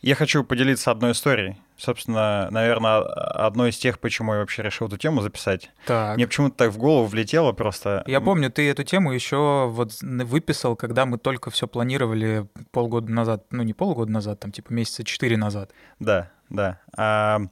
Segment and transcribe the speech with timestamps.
[0.00, 1.56] Я хочу поделиться одной историей.
[1.76, 5.70] Собственно, наверное, одной из тех, почему я вообще решил эту тему записать.
[5.86, 6.16] Так.
[6.16, 8.02] Мне почему-то так в голову влетело просто.
[8.06, 13.46] Я помню, ты эту тему еще вот выписал, когда мы только все планировали полгода назад.
[13.50, 15.70] Ну, не полгода назад, там типа месяца четыре назад.
[16.00, 16.80] Да, да.
[16.96, 17.42] А,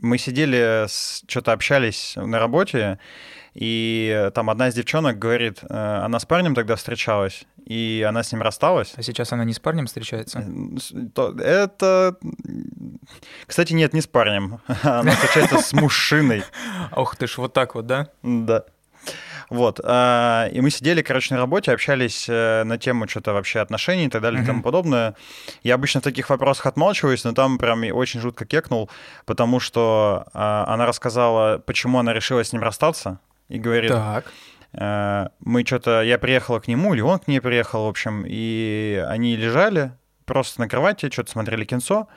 [0.00, 0.86] мы сидели,
[1.28, 2.98] что-то общались на работе,
[3.54, 8.32] и там одна из девчонок говорит, э, она с парнем тогда встречалась, и она с
[8.32, 8.94] ним рассталась.
[8.96, 10.44] А сейчас она не с парнем встречается?
[11.40, 12.16] Это...
[13.46, 14.60] Кстати, нет, не с парнем.
[14.82, 16.42] Она встречается с мужчиной.
[16.92, 18.08] Ох ты ж, вот так вот, да?
[18.22, 18.64] Да.
[19.50, 19.80] Вот.
[19.82, 24.08] А, и мы сидели, короче, на работе, общались э, на тему что-то вообще отношений и
[24.08, 25.14] так далее и тому подобное.
[25.62, 28.90] Я обычно в таких вопросах отмалчиваюсь, но там прям очень жутко кекнул,
[29.26, 33.90] потому что а, она рассказала, почему она решила с ним расстаться, и говорит...
[33.90, 34.24] Так
[34.74, 39.02] э, мы что-то, я приехала к нему, или он к ней приехал, в общем, и
[39.08, 39.92] они лежали
[40.24, 42.08] просто на кровати, что-то смотрели кинцо,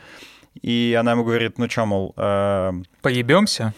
[0.61, 2.13] и она ему говорит, ну что, мол...
[2.17, 2.71] Э,
[3.01, 3.73] Поебемся?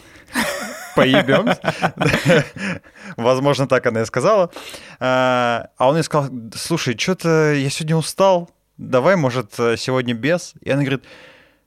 [1.02, 1.60] Поебемся.
[3.16, 4.50] Возможно, так она и сказала.
[4.98, 10.54] А, а он ей сказал, слушай, что-то я сегодня устал, давай, может, сегодня без.
[10.60, 11.04] И она говорит,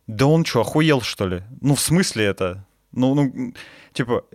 [0.07, 1.43] да он что, охуел, что ли?
[1.61, 2.65] Ну, в смысле это?
[2.91, 3.53] Ну, ну,
[3.93, 4.25] типа,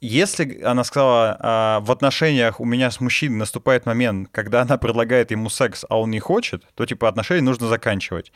[0.00, 5.30] если она сказала, а, в отношениях у меня с мужчиной наступает момент, когда она предлагает
[5.30, 8.32] ему секс, а он не хочет, то типа отношения нужно заканчивать.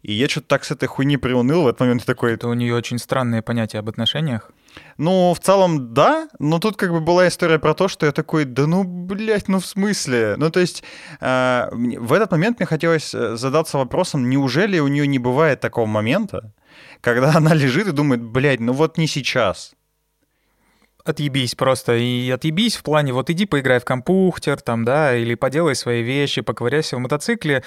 [0.00, 2.34] И я что-то так с этой хуйни приуныл в этот момент такой...
[2.34, 4.50] Это у нее очень странное понятие об отношениях.
[4.96, 8.44] Ну, в целом, да, но тут как бы была история про то, что я такой,
[8.44, 10.34] да ну, блядь, ну в смысле?
[10.36, 10.84] Ну, то есть
[11.20, 15.86] э, в этот момент мне хотелось э, задаться вопросом, неужели у нее не бывает такого
[15.86, 16.52] момента,
[17.00, 19.74] когда она лежит и думает, блядь, ну вот не сейчас.
[21.04, 21.96] Отъебись просто.
[21.96, 26.40] И отъебись в плане, вот иди поиграй в компьютер, там, да, или поделай свои вещи,
[26.40, 27.62] поковыряйся в мотоцикле.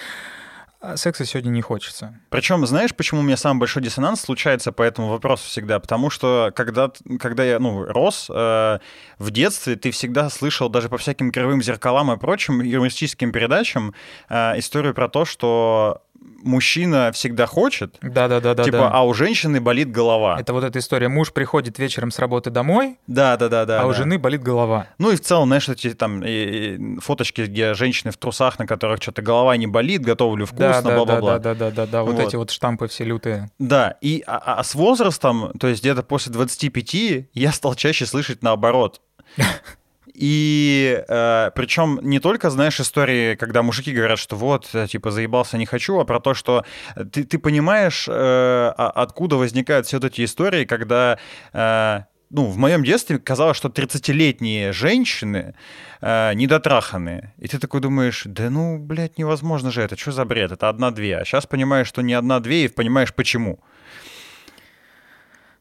[0.80, 2.20] А секса сегодня не хочется.
[2.30, 5.80] Причем, знаешь, почему у меня самый большой диссонанс случается по этому вопросу всегда?
[5.80, 8.80] Потому что когда, когда я ну, рос, э,
[9.17, 13.95] в детстве ты всегда слышал даже по всяким кривым зеркалам и прочим юмористическим передачам
[14.30, 16.04] э, историю про то, что
[16.44, 17.98] мужчина всегда хочет.
[18.02, 18.64] Да, да, да, да.
[18.64, 18.92] Типа, да.
[18.92, 20.39] а у женщины болит голова.
[20.39, 21.10] Это вот эта история.
[21.10, 22.98] Муж приходит вечером с работы домой.
[23.08, 23.80] Да, да, да, да.
[23.80, 23.88] А да.
[23.88, 24.88] у жены болит голова.
[24.98, 28.66] Ну и в целом, знаешь, эти там и, и фоточки, где женщины в трусах, на
[28.66, 31.39] которых что-то голова не болит, готовлю вкусно, да, бла-бла-бла.
[31.39, 32.04] Да, да, да, да, да.
[32.04, 33.52] Вот, вот эти вот штампы все лютые.
[33.60, 33.95] Да.
[34.02, 39.02] И а, а с возрастом, то есть где-то после 25, я стал чаще слышать наоборот.
[40.17, 45.60] И э, причем не только, знаешь, истории, когда мужики говорят, что вот, э, типа, заебался,
[45.60, 46.66] не хочу, а про то, что
[47.11, 51.20] ты, ты понимаешь, э, откуда возникают все вот эти истории, когда...
[51.54, 55.54] Э, ну, в моем детстве казалось, что 30-летние женщины
[56.02, 57.34] э, недотраханные.
[57.38, 60.52] И ты такой думаешь, да ну, блядь, невозможно же это, что за бред?
[60.52, 61.20] Это одна-две.
[61.20, 63.60] А сейчас понимаешь, что не одна-две, и понимаешь, почему.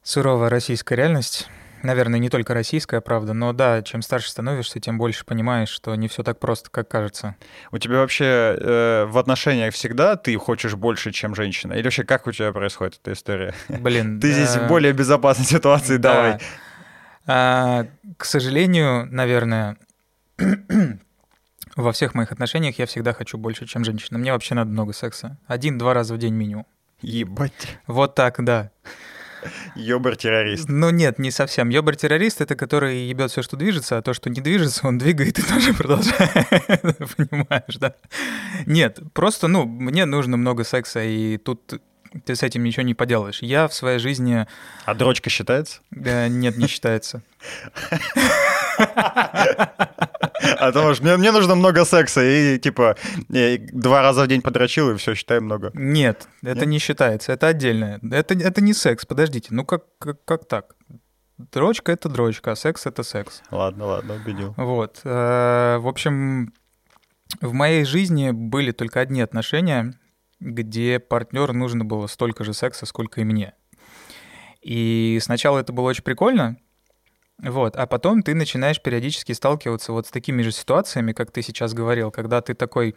[0.02, 1.48] Суровая российская реальность.
[1.82, 6.08] Наверное, не только российская, правда, но да, чем старше становишься, тем больше понимаешь, что не
[6.08, 7.36] все так просто, как кажется.
[7.70, 8.24] У тебя вообще
[8.58, 11.74] э, в отношениях всегда ты хочешь больше, чем женщина?
[11.74, 13.54] Или вообще как у тебя происходит эта история?
[13.68, 14.20] Блин.
[14.26, 16.38] Ты здесь в более безопасной ситуации, давай.
[17.26, 19.76] А, к сожалению, наверное,
[21.76, 24.18] во всех моих отношениях я всегда хочу больше, чем женщина.
[24.18, 25.38] Мне вообще надо много секса.
[25.46, 26.66] Один-два раза в день минимум.
[27.02, 27.78] Ебать.
[27.86, 28.70] Вот так, да.
[29.74, 30.68] Ёбар-террорист.
[30.68, 31.68] Ну нет, не совсем.
[31.68, 35.42] Ёбар-террорист— это который ебет все, что движется, а то, что не движется, он двигает и
[35.42, 36.32] тоже продолжает.
[37.16, 37.94] Понимаешь, да?
[38.66, 41.80] Нет, просто, ну, мне нужно много секса, и тут
[42.24, 43.42] ты с этим ничего не поделаешь.
[43.42, 44.46] Я в своей жизни...
[44.84, 45.80] А дрочка считается?
[45.90, 47.22] Да, нет, не считается.
[50.58, 52.96] А то может, мне, мне нужно много секса, и типа
[53.28, 55.70] два раза в день подрочил, и все, считай много.
[55.74, 56.68] Нет, это Нет?
[56.68, 58.00] не считается, это отдельное.
[58.10, 60.76] Это, это не секс, подождите, ну как, как, как так?
[61.38, 63.42] Дрочка— это дрочка, а секс— это секс.
[63.50, 64.54] Ладно, ладно, убедил.
[64.56, 65.00] Вот.
[65.04, 66.54] Э, в общем,
[67.42, 69.98] в моей жизни были только одни отношения,
[70.40, 73.52] где партнеру нужно было столько же секса, сколько и мне.
[74.62, 76.56] И сначала это было очень прикольно,
[77.42, 81.74] вот, а потом ты начинаешь периодически сталкиваться вот с такими же ситуациями, как ты сейчас
[81.74, 82.94] говорил, когда ты такой,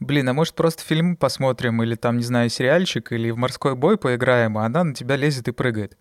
[0.00, 3.96] блин, а может просто фильм посмотрим, или там, не знаю, сериальчик, или в морской бой
[3.96, 5.96] поиграем, а она на тебя лезет и прыгает.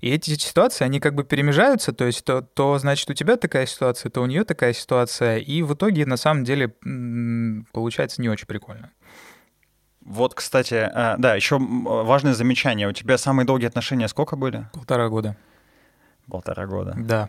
[0.00, 3.66] И эти ситуации, они как бы перемежаются, то есть то, то значит, у тебя такая
[3.66, 6.74] ситуация, то у нее такая ситуация, и в итоге на самом деле
[7.72, 8.90] получается не очень прикольно.
[10.00, 12.88] Вот, кстати, а, да, еще важное замечание.
[12.88, 14.66] У тебя самые долгие отношения сколько были?
[14.72, 15.36] Полтора года.
[16.30, 16.94] Полтора года.
[16.96, 17.28] Да.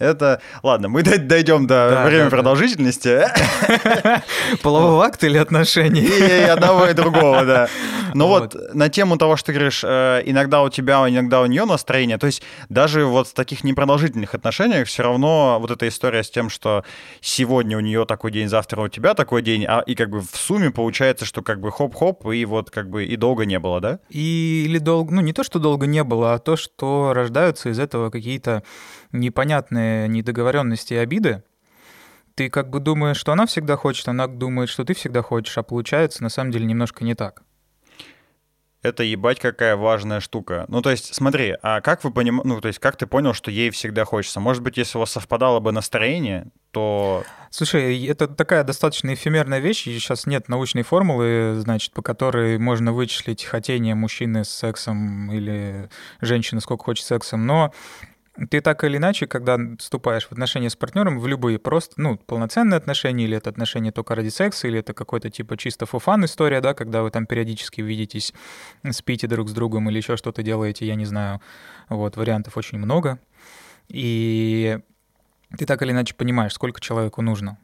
[0.00, 3.26] Это, ладно, мы дойдем до да, времени да, продолжительности.
[4.62, 6.00] Полового акта или отношений?
[6.00, 7.68] И одного, и другого, да.
[8.14, 8.54] Но вот.
[8.54, 12.16] вот на тему того, что ты говоришь, э, иногда у тебя, иногда у нее настроение,
[12.16, 16.48] то есть даже вот в таких непродолжительных отношениях все равно вот эта история с тем,
[16.48, 16.82] что
[17.20, 20.34] сегодня у нее такой день, завтра у тебя такой день, а и как бы в
[20.34, 23.98] сумме получается, что как бы хоп-хоп, и вот как бы и долго не было, да?
[24.08, 27.78] И, или долго, ну не то, что долго не было, а то, что рождаются из
[27.78, 28.62] этого какие-то
[29.12, 31.42] непонятные недоговоренности и обиды,
[32.34, 35.62] ты как бы думаешь, что она всегда хочет, она думает, что ты всегда хочешь, а
[35.62, 37.42] получается на самом деле немножко не так.
[38.82, 40.64] Это ебать какая важная штука.
[40.68, 43.50] Ну, то есть, смотри, а как вы понимаете, ну, то есть, как ты понял, что
[43.50, 44.40] ей всегда хочется?
[44.40, 47.24] Может быть, если у вас совпадало бы настроение, то...
[47.50, 52.94] Слушай, это такая достаточно эфемерная вещь, и сейчас нет научной формулы, значит, по которой можно
[52.94, 55.90] вычислить хотение мужчины с сексом или
[56.22, 57.74] женщины сколько хочет сексом, но
[58.48, 62.78] ты так или иначе, когда вступаешь в отношения с партнером, в любые просто, ну, полноценные
[62.78, 66.74] отношения, или это отношения только ради секса, или это какой-то типа чисто фуфан история, да,
[66.74, 68.32] когда вы там периодически видитесь,
[68.90, 71.40] спите друг с другом или еще что-то делаете, я не знаю.
[71.88, 73.18] Вот, вариантов очень много.
[73.88, 74.78] И
[75.58, 77.58] ты так или иначе понимаешь, сколько человеку нужно.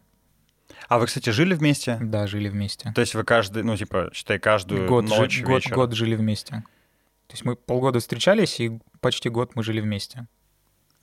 [0.89, 1.99] А вы, кстати, жили вместе?
[2.01, 2.93] Да, жили вместе.
[2.93, 6.65] То есть вы каждый, ну, типа, считай, каждую год ночь, жи- год, год жили вместе.
[7.27, 10.27] То есть мы полгода встречались, и почти год мы жили вместе.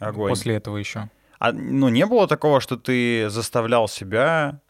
[0.03, 0.29] Огонь.
[0.29, 1.09] После этого еще.
[1.39, 4.61] А, ну, не было такого, что ты заставлял себя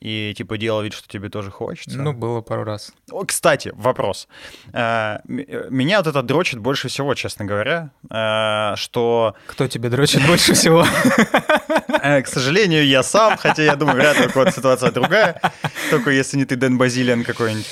[0.00, 1.98] и типа делал вид, что тебе тоже хочется?
[1.98, 2.92] Ну, было пару раз.
[3.10, 4.28] О, кстати, вопрос.
[4.72, 9.34] Э, меня вот это дрочит больше всего, честно говоря, э, что...
[9.46, 10.84] Кто тебе дрочит больше всего?
[12.00, 15.40] Э, к сожалению, я сам, хотя я думаю, вряд ли ситуация другая,
[15.90, 17.66] только если не ты Дэн Базилиан какой-нибудь.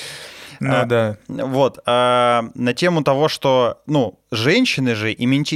[0.59, 1.17] Ну а, да.
[1.27, 1.79] Вот.
[1.85, 5.55] А, на тему того, что, ну, женщины же имити...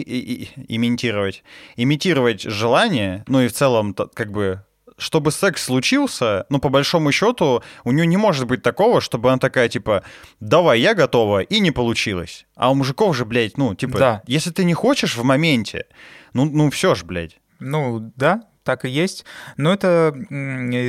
[0.67, 1.43] имитировать,
[1.75, 4.63] имитировать желание, ну и в целом как бы
[5.01, 9.39] чтобы секс случился, ну, по большому счету, у нее не может быть такого, чтобы она
[9.39, 10.03] такая, типа,
[10.39, 12.45] давай, я готова, и не получилось.
[12.55, 14.21] А у мужиков же, блядь, ну, типа, да.
[14.27, 15.87] если ты не хочешь в моменте,
[16.33, 17.39] ну, ну все ж, блядь.
[17.59, 19.25] Ну, да, так и есть.
[19.57, 20.13] Но это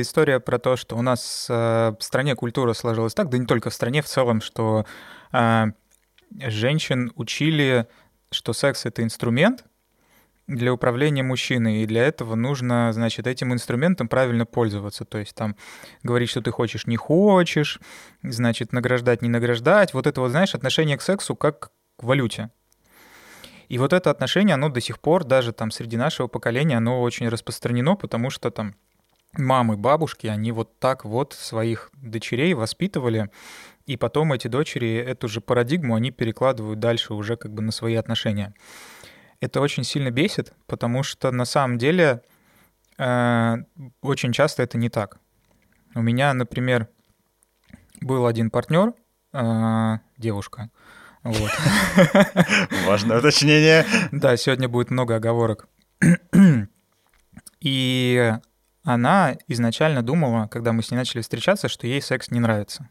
[0.01, 3.69] история про то, что у нас э, в стране культура сложилась так, да не только
[3.69, 4.85] в стране в целом, что
[5.31, 5.65] э,
[6.31, 7.87] женщин учили,
[8.31, 9.65] что секс— это инструмент
[10.47, 15.05] для управления мужчиной, и для этого нужно, значит, этим инструментом правильно пользоваться.
[15.05, 15.55] То есть там
[16.03, 17.79] говорить, что ты хочешь, не хочешь,
[18.21, 19.93] значит, награждать, не награждать.
[19.93, 22.49] Вот это вот, знаешь, отношение к сексу как к валюте.
[23.69, 27.27] И вот это отношение, оно до сих пор, даже там среди нашего поколения, оно очень
[27.29, 28.75] распространено, потому что там
[29.37, 33.29] мамы, бабушки, они вот так вот своих дочерей воспитывали,
[33.85, 37.95] и потом эти дочери эту же парадигму они перекладывают дальше уже как бы на свои
[37.95, 38.53] отношения.
[39.41, 42.21] Это очень сильно бесит, потому что на самом деле
[42.97, 43.55] э,
[44.01, 45.17] очень часто это не так.
[45.95, 46.87] У меня, например,
[47.99, 48.93] был один партнер,
[49.33, 50.69] э, девушка,
[51.23, 51.51] вот.
[52.85, 53.85] Важное уточнение.
[54.11, 55.67] Да, сегодня будет много оговорок.
[57.61, 58.33] И
[58.83, 62.89] она изначально думала, когда мы с ней начали встречаться, что ей секс не нравится.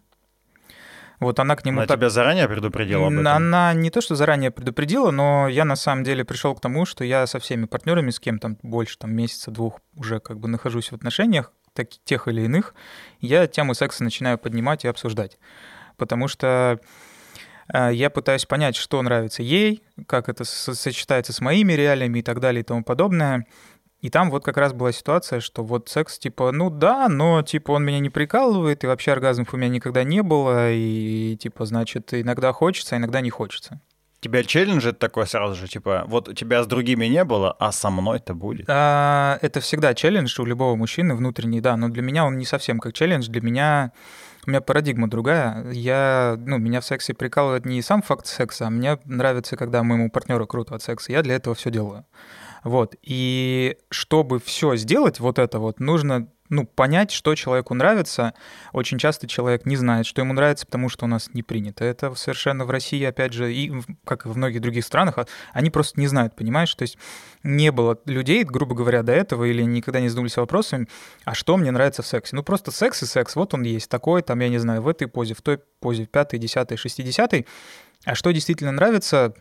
[1.20, 1.80] Вот она к нему...
[1.80, 1.98] Она так...
[1.98, 3.28] тебя заранее предупредила об этом?
[3.28, 7.04] Она не то, что заранее предупредила, но я на самом деле пришел к тому, что
[7.04, 10.94] я со всеми партнерами, с кем там больше там месяца-двух уже как бы нахожусь в
[10.94, 12.74] отношениях, так, тех или иных,
[13.20, 15.38] я тему секса начинаю поднимать и обсуждать.
[15.96, 16.80] Потому что
[17.72, 22.60] я пытаюсь понять, что нравится ей, как это сочетается с моими реалиями и так далее
[22.60, 23.46] и тому подобное.
[24.02, 27.70] И там вот как раз была ситуация, что вот секс, типа, ну да, но, типа,
[27.70, 32.12] он меня не прикалывает, и вообще оргазмов у меня никогда не было, и, типа, значит,
[32.12, 33.80] иногда хочется, а иногда не хочется.
[34.18, 37.70] Тебя челлендж это такой сразу же, типа, вот у тебя с другими не было, а
[37.70, 38.66] со мной-то будет.
[38.68, 42.80] А, это всегда челлендж у любого мужчины внутренний, да, но для меня он не совсем
[42.80, 43.92] как челлендж, для меня
[44.46, 45.70] у меня парадигма другая.
[45.70, 50.10] Я, ну, меня в сексе прикалывает не сам факт секса, а мне нравится, когда моему
[50.10, 51.12] партнеру круто от секса.
[51.12, 52.04] Я для этого все делаю.
[52.64, 52.96] Вот.
[53.02, 58.34] И чтобы все сделать, вот это вот, нужно ну, понять, что человеку нравится.
[58.74, 61.82] Очень часто человек не знает, что ему нравится, потому что у нас не принято.
[61.82, 63.72] Это совершенно в России, опять же, и
[64.04, 66.74] как и в многих других странах, а они просто не знают, понимаешь?
[66.74, 66.98] То есть
[67.42, 70.88] не было людей, грубо говоря, до этого, или никогда не задумывались вопросами,
[71.24, 72.36] а что мне нравится в сексе?
[72.36, 75.08] Ну, просто секс и секс, вот он есть, такой, там, я не знаю, в этой
[75.08, 77.46] позе, в той позе, в пятой, десятой, шестидесятой.
[78.04, 79.32] А что действительно нравится?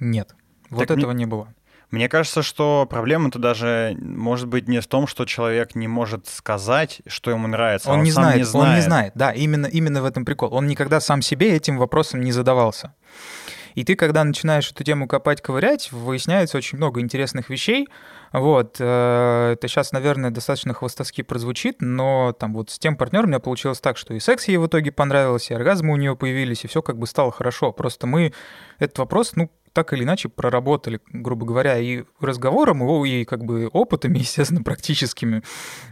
[0.00, 0.34] Нет.
[0.70, 1.18] Вот так этого не...
[1.18, 1.54] не было.
[1.90, 7.00] Мне кажется, что проблема-то даже может быть не в том, что человек не может сказать,
[7.06, 7.90] что ему нравится.
[7.90, 9.12] Он, он не, знает, не знает, он не знает.
[9.14, 10.52] Да, именно, именно в этом прикол.
[10.52, 12.94] Он никогда сам себе этим вопросом не задавался.
[13.74, 17.86] И ты, когда начинаешь эту тему копать, ковырять, выясняется очень много интересных вещей.
[18.32, 23.28] Вот, э, это сейчас, наверное, достаточно хвостовски прозвучит, но там вот с тем партнером у
[23.28, 26.64] меня получилось так, что и секс ей в итоге понравился, и оргазмы у нее появились,
[26.64, 27.70] и все как бы стало хорошо.
[27.70, 28.32] Просто мы
[28.80, 34.18] этот вопрос, ну, так или иначе проработали, грубо говоря, и разговором, и как бы опытами,
[34.18, 35.42] естественно, практическими.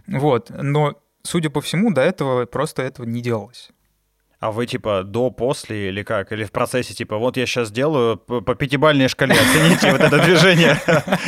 [0.06, 0.50] Вот.
[0.50, 3.70] Но, судя по всему, до этого просто этого не делалось.
[4.38, 6.30] А вы типа до, после или как?
[6.30, 10.78] Или в процессе типа вот я сейчас делаю по пятибалльной шкале, оцените вот это движение.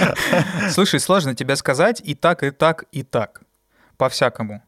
[0.70, 3.42] Слушай, сложно тебе сказать и так, и так, и так.
[3.96, 4.62] По-всякому.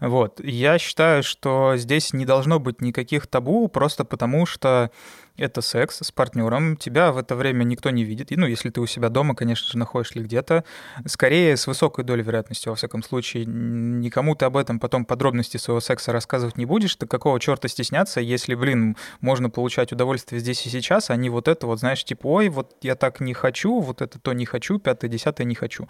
[0.00, 0.40] Вот.
[0.42, 4.90] Я считаю, что здесь не должно быть никаких табу, просто потому что
[5.36, 8.32] это секс с партнером, тебя в это время никто не видит.
[8.32, 10.64] И, ну, если ты у себя дома, конечно же, находишься или где-то,
[11.06, 15.80] скорее с высокой долей вероятности, во всяком случае, никому ты об этом потом подробности своего
[15.80, 20.70] секса рассказывать не будешь, ты какого черта стесняться, если, блин, можно получать удовольствие здесь и
[20.70, 24.02] сейчас, а не вот это вот, знаешь, типа, ой, вот я так не хочу, вот
[24.02, 25.88] это то не хочу, пятое, десятое не хочу.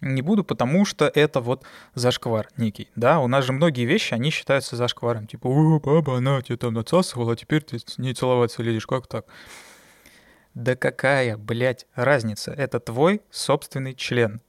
[0.00, 1.64] Не буду, потому что это вот
[1.94, 6.40] зашквар некий, да, у нас же многие вещи, они считаются зашкваром, типа, о, баба, она
[6.40, 9.26] тебе там отсасывала, а теперь ты с ней целоваться лезешь, как так?
[10.54, 12.52] Да какая, блядь, разница?
[12.52, 14.40] Это твой собственный член.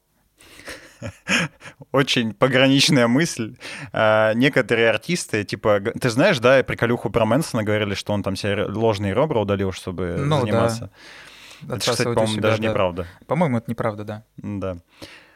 [1.91, 3.55] Очень пограничная мысль.
[3.91, 8.65] А, некоторые артисты, типа, ты знаешь, да, приколюху про Мэнсона говорили, что он там себе
[8.65, 10.91] ложные ребра удалил, чтобы ну, заниматься.
[11.61, 11.75] Да.
[11.75, 12.69] Это, кстати, по-моему, даже да.
[12.69, 13.07] неправда.
[13.27, 14.23] По-моему, это неправда, да.
[14.37, 14.77] Да.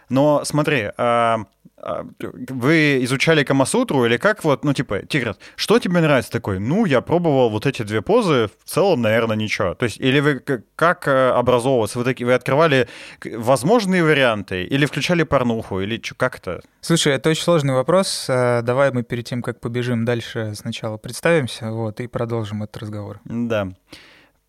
[0.09, 1.45] Но смотри, а,
[1.77, 2.05] а,
[2.50, 6.59] вы изучали Камасутру или как вот, ну, типа, Тиграт, что тебе нравится такой?
[6.59, 9.75] Ну, я пробовал вот эти две позы, в целом, наверное, ничего.
[9.75, 10.41] То есть, или вы
[10.75, 12.00] как э, образовываться?
[12.00, 12.88] Вы, такие, вы открывали
[13.24, 16.62] возможные варианты или включали порнуху, или как это?
[16.81, 18.25] Слушай, это очень сложный вопрос.
[18.29, 23.19] А, давай мы перед тем, как побежим дальше, сначала представимся, вот, и продолжим этот разговор.
[23.25, 23.69] Да.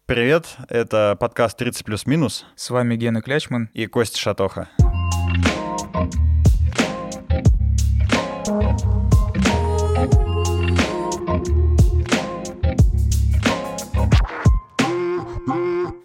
[0.07, 2.47] Привет, это подкаст 30 плюс минус.
[2.55, 4.69] С вами Гена Клячман и Костя Шатоха.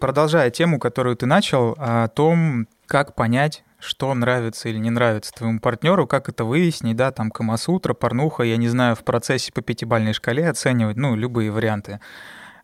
[0.00, 5.60] Продолжая тему, которую ты начал, о том, как понять, что нравится или не нравится твоему
[5.60, 10.12] партнеру, как это выяснить, да, там Камасутра, порнуха, я не знаю, в процессе по пятибалльной
[10.12, 12.00] шкале оценивать, ну, любые варианты.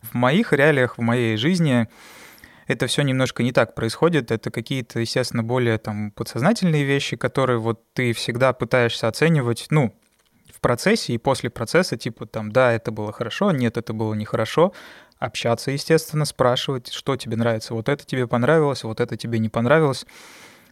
[0.01, 1.87] В моих реалиях, в моей жизни
[2.69, 4.31] это все немножко не так происходит.
[4.31, 9.95] Это какие-то, естественно, более там подсознательные вещи, которые вот ты всегда пытаешься оценивать, ну,
[10.53, 14.73] в процессе и после процесса, типа там, да, это было хорошо, нет, это было нехорошо,
[15.17, 20.05] общаться, естественно, спрашивать, что тебе нравится, вот это тебе понравилось, вот это тебе не понравилось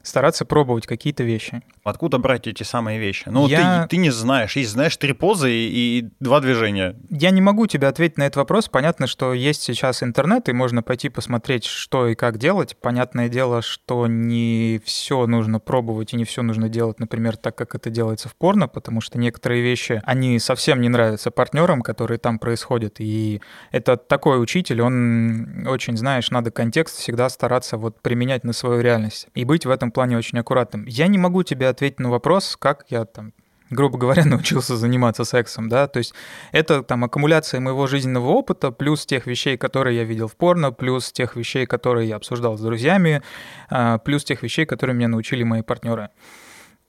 [0.07, 1.61] стараться пробовать какие-то вещи.
[1.83, 3.23] Откуда брать эти самые вещи?
[3.27, 3.83] Ну, я...
[3.83, 4.55] ты, ты не знаешь.
[4.55, 6.95] Есть, знаешь, три позы и, и два движения.
[7.09, 8.69] Я не могу тебе ответить на этот вопрос.
[8.69, 12.77] Понятно, что есть сейчас интернет, и можно пойти посмотреть, что и как делать.
[12.81, 17.75] Понятное дело, что не все нужно пробовать и не все нужно делать, например, так, как
[17.75, 22.39] это делается в порно, потому что некоторые вещи, они совсем не нравятся партнерам, которые там
[22.39, 22.95] происходят.
[22.99, 28.81] И это такой учитель, он очень, знаешь, надо контекст всегда стараться вот применять на свою
[28.81, 30.85] реальность и быть в этом плане очень аккуратным.
[30.85, 33.33] Я не могу тебе ответить на вопрос, как я там
[33.71, 36.13] грубо говоря, научился заниматься сексом, да, то есть
[36.51, 41.11] это там аккумуляция моего жизненного опыта, плюс тех вещей, которые я видел в порно, плюс
[41.11, 43.23] тех вещей, которые я обсуждал с друзьями,
[43.69, 46.09] а, плюс тех вещей, которые меня научили мои партнеры.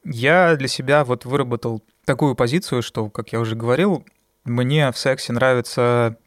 [0.05, 4.05] Я для себя вот выработал такую позицию, что, как я уже говорил,
[4.45, 6.19] мне в сексе нравится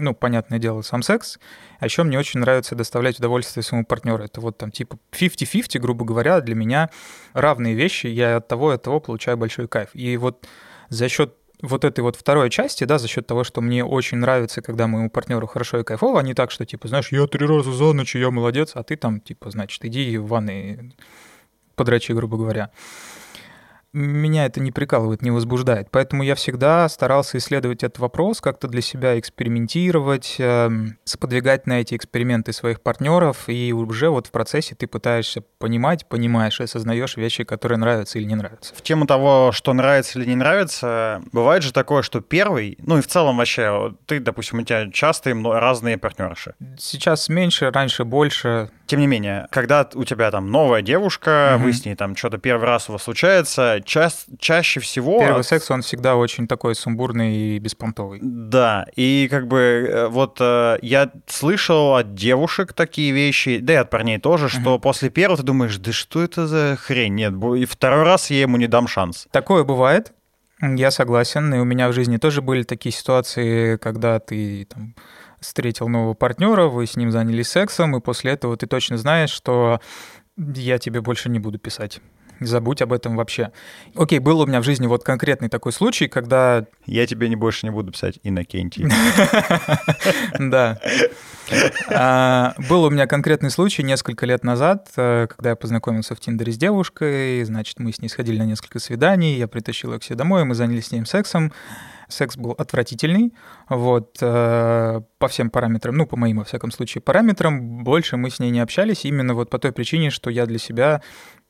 [0.00, 1.38] ну, понятное дело, сам секс.
[1.78, 4.24] А еще мне очень нравится доставлять удовольствие своему партнеру.
[4.24, 6.90] Это вот там типа 50-50, грубо говоря, для меня
[7.32, 8.06] равные вещи.
[8.06, 9.90] Я от того и от того получаю большой кайф.
[9.94, 10.46] И вот
[10.88, 14.62] за счет вот этой вот второй части, да, за счет того, что мне очень нравится,
[14.62, 17.70] когда моему партнеру хорошо и кайфово, а не так, что, типа, знаешь, я три раза
[17.70, 20.94] за ночь, я молодец, а ты там, типа, значит, иди в ванной
[21.76, 22.70] подрачи, грубо говоря
[23.92, 25.88] меня это не прикалывает, не возбуждает.
[25.90, 30.70] Поэтому я всегда старался исследовать этот вопрос, как-то для себя экспериментировать, э,
[31.04, 36.60] сподвигать на эти эксперименты своих партнеров, и уже вот в процессе ты пытаешься понимать, понимаешь
[36.60, 38.74] и осознаешь вещи, которые нравятся или не нравятся.
[38.74, 43.00] В тему того, что нравится или не нравится, бывает же такое, что первый, ну и
[43.00, 46.54] в целом вообще, ты, допустим, у тебя частые разные партнерши.
[46.78, 48.70] Сейчас меньше, раньше больше.
[48.86, 51.64] Тем не менее, когда у тебя там новая девушка, угу.
[51.64, 55.18] вы с ней там что-то первый раз у вас случается, ча чаще всего...
[55.20, 58.20] Первый секс, он всегда очень такой сумбурный и беспонтовый.
[58.22, 63.76] Да, и как бы э, вот э, я слышал от девушек такие вещи, да и
[63.76, 64.80] от парней тоже, что угу.
[64.80, 67.14] после первого ты думаешь, да что это за хрень?
[67.14, 69.26] Нет, и второй раз я ему не дам шанс.
[69.30, 70.12] Такое бывает,
[70.60, 74.94] я согласен, и у меня в жизни тоже были такие ситуации, когда ты там
[75.40, 79.80] встретил нового партнера, вы с ним занялись сексом, и после этого ты точно знаешь, что
[80.36, 82.00] я тебе больше не буду писать.
[82.40, 83.52] Забудь об этом вообще.
[83.94, 86.66] Окей, был у меня в жизни вот конкретный такой случай, когда...
[86.86, 88.86] Я тебе не больше не буду писать Иннокентий.
[90.38, 90.80] Да.
[91.88, 96.52] А, был у меня конкретный случай несколько лет назад, э, когда я познакомился в Тиндере
[96.52, 100.16] с девушкой, значит, мы с ней сходили на несколько свиданий, я притащил ее к себе
[100.16, 101.52] домой, мы занялись с ним сексом.
[102.08, 103.32] Секс был отвратительный,
[103.68, 108.40] вот, э, по всем параметрам, ну, по моим, во всяком случае, параметрам, больше мы с
[108.40, 111.02] ней не общались именно вот по той причине, что я для себя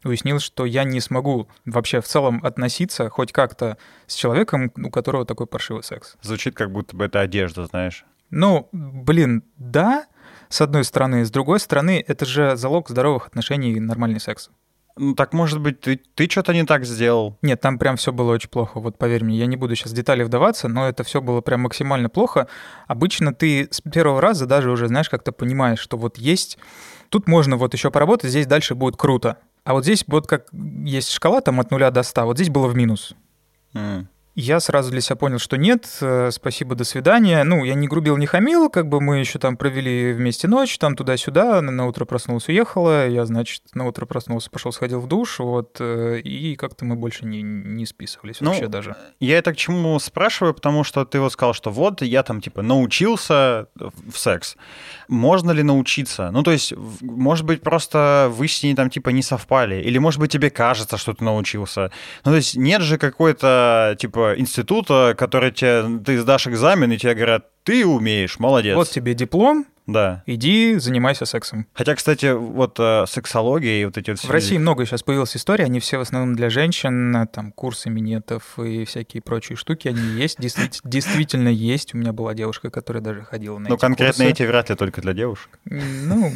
[0.05, 3.77] уяснил, что я не смогу вообще в целом относиться хоть как-то
[4.07, 6.17] с человеком, у которого такой паршивый секс.
[6.23, 8.05] Звучит, как будто бы это одежда, знаешь.
[8.31, 10.07] Ну, блин, да,
[10.49, 11.25] с одной стороны.
[11.25, 14.51] С другой стороны, это же залог здоровых отношений и нормальный секс.
[14.97, 17.39] Ну, так, может быть, ты, ты что-то не так сделал?
[17.43, 19.39] Нет, там прям все было очень плохо, вот поверь мне.
[19.39, 22.49] Я не буду сейчас в детали вдаваться, но это все было прям максимально плохо.
[22.87, 26.59] Обычно ты с первого раза даже уже, знаешь, как-то понимаешь, что вот есть...
[27.09, 29.39] Тут можно вот еще поработать, здесь дальше будет круто.
[29.65, 32.69] А вот здесь вот как есть шкала там от нуля до 100, вот здесь было
[32.69, 33.15] в минус.
[33.75, 34.07] Mm.
[34.37, 37.43] Я сразу для себя понял, что нет, э, спасибо, до свидания.
[37.43, 40.95] Ну, я не грубил, не хамил, как бы мы еще там провели вместе ночь, там
[40.95, 45.79] туда-сюда, на утро проснулся, уехала, я, значит, на утро проснулся, пошел, сходил в душ, вот,
[45.81, 48.95] э, и как-то мы больше не, не списывались ну, вообще даже.
[49.19, 52.63] Я это к чему спрашиваю, потому что ты вот сказал, что вот я там, типа,
[52.63, 54.57] научился в секс.
[55.09, 56.31] Можно ли научиться?
[56.31, 60.21] Ну, то есть, может быть, просто вы с ней там, типа, не совпали, или, может
[60.21, 61.91] быть, тебе кажется, что ты научился.
[62.25, 66.99] Ну, то есть, нет же какой-то, типа, типа института, который тебе, ты сдашь экзамен, и
[66.99, 68.77] тебе говорят, ты умеешь, молодец.
[68.77, 70.23] Вот тебе диплом, да.
[70.27, 71.67] Иди, занимайся сексом.
[71.73, 74.21] Хотя, кстати, вот э, сексология и вот эти вот...
[74.21, 78.59] В России много сейчас появилась история, они все в основном для женщин, там, курсы минетов
[78.59, 80.39] и всякие прочие штуки, они есть,
[80.85, 81.95] действительно есть.
[81.95, 85.13] У меня была девушка, которая даже ходила на Ну, конкретно эти вряд ли только для
[85.13, 85.59] девушек.
[85.65, 86.33] Ну,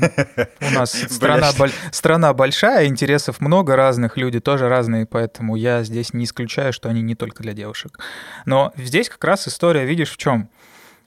[0.61, 1.51] у нас страна,
[1.93, 7.03] страна большая, интересов много разных, люди тоже разные, поэтому я здесь не исключаю, что они
[7.03, 7.99] не только для девушек.
[8.47, 10.49] Но здесь как раз история, видишь, в чем?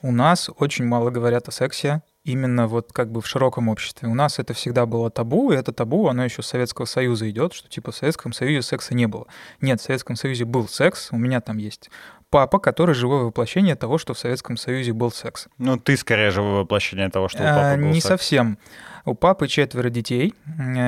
[0.02, 4.08] У нас очень мало говорят о сексе, именно вот как бы в широком обществе.
[4.08, 7.54] У нас это всегда было табу, и это табу, оно еще с Советского Союза идет,
[7.54, 9.28] что типа в Советском Союзе секса не было.
[9.62, 11.90] Нет, в Советском Союзе был секс, у меня там есть
[12.30, 15.48] папа, который живое воплощение того, что в Советском Союзе был секс.
[15.58, 18.08] Ну, ты скорее живое воплощение того, что у папы а, был Не секс.
[18.08, 18.58] совсем.
[19.06, 20.34] У папы четверо детей,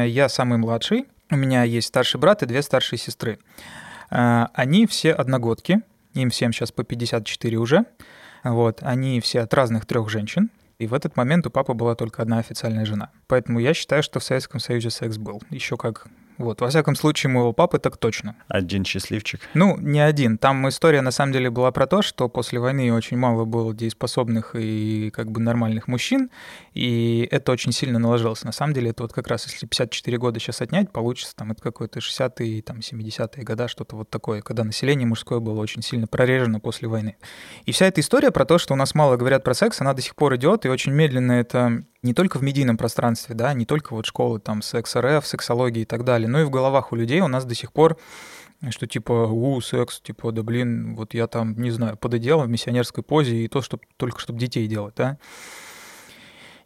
[0.06, 3.40] я самый младший, у меня есть старший брат и две старшие сестры.
[4.10, 5.82] А, они все одногодки,
[6.14, 7.86] им всем сейчас по 54 уже.
[8.44, 12.22] Вот, они все от разных трех женщин, и в этот момент у папы была только
[12.22, 13.12] одна официальная жена.
[13.28, 15.44] Поэтому я считаю, что в Советском Союзе секс был.
[15.50, 16.08] Еще как
[16.40, 18.38] вот, во всяком случае, моего папы так точно.
[18.48, 19.42] Один счастливчик.
[19.54, 20.38] Ну, не один.
[20.38, 24.56] Там история на самом деле была про то, что после войны очень мало было дееспособных
[24.56, 26.30] и как бы нормальных мужчин,
[26.74, 28.46] и это очень сильно наложилось.
[28.46, 31.62] На самом деле, это вот как раз, если 54 года сейчас отнять, получится там это
[31.62, 36.62] какой-то 60-е, там 70-е года, что-то вот такое, когда население мужское было очень сильно прорежено
[36.62, 37.18] после войны.
[37.66, 40.02] И вся эта история про то, что у нас мало говорят про секс, она до
[40.02, 43.94] сих пор идет, и очень медленно это не только в медийном пространстве, да, не только
[43.94, 47.22] вот школы там секс РФ, сексологии и так далее, но и в головах у людей
[47.22, 47.98] у нас до сих пор
[48.72, 53.04] что типа, у, секс, типа, да блин, вот я там, не знаю, пододел в миссионерской
[53.04, 55.18] позе и то, чтобы только чтобы детей делать, да.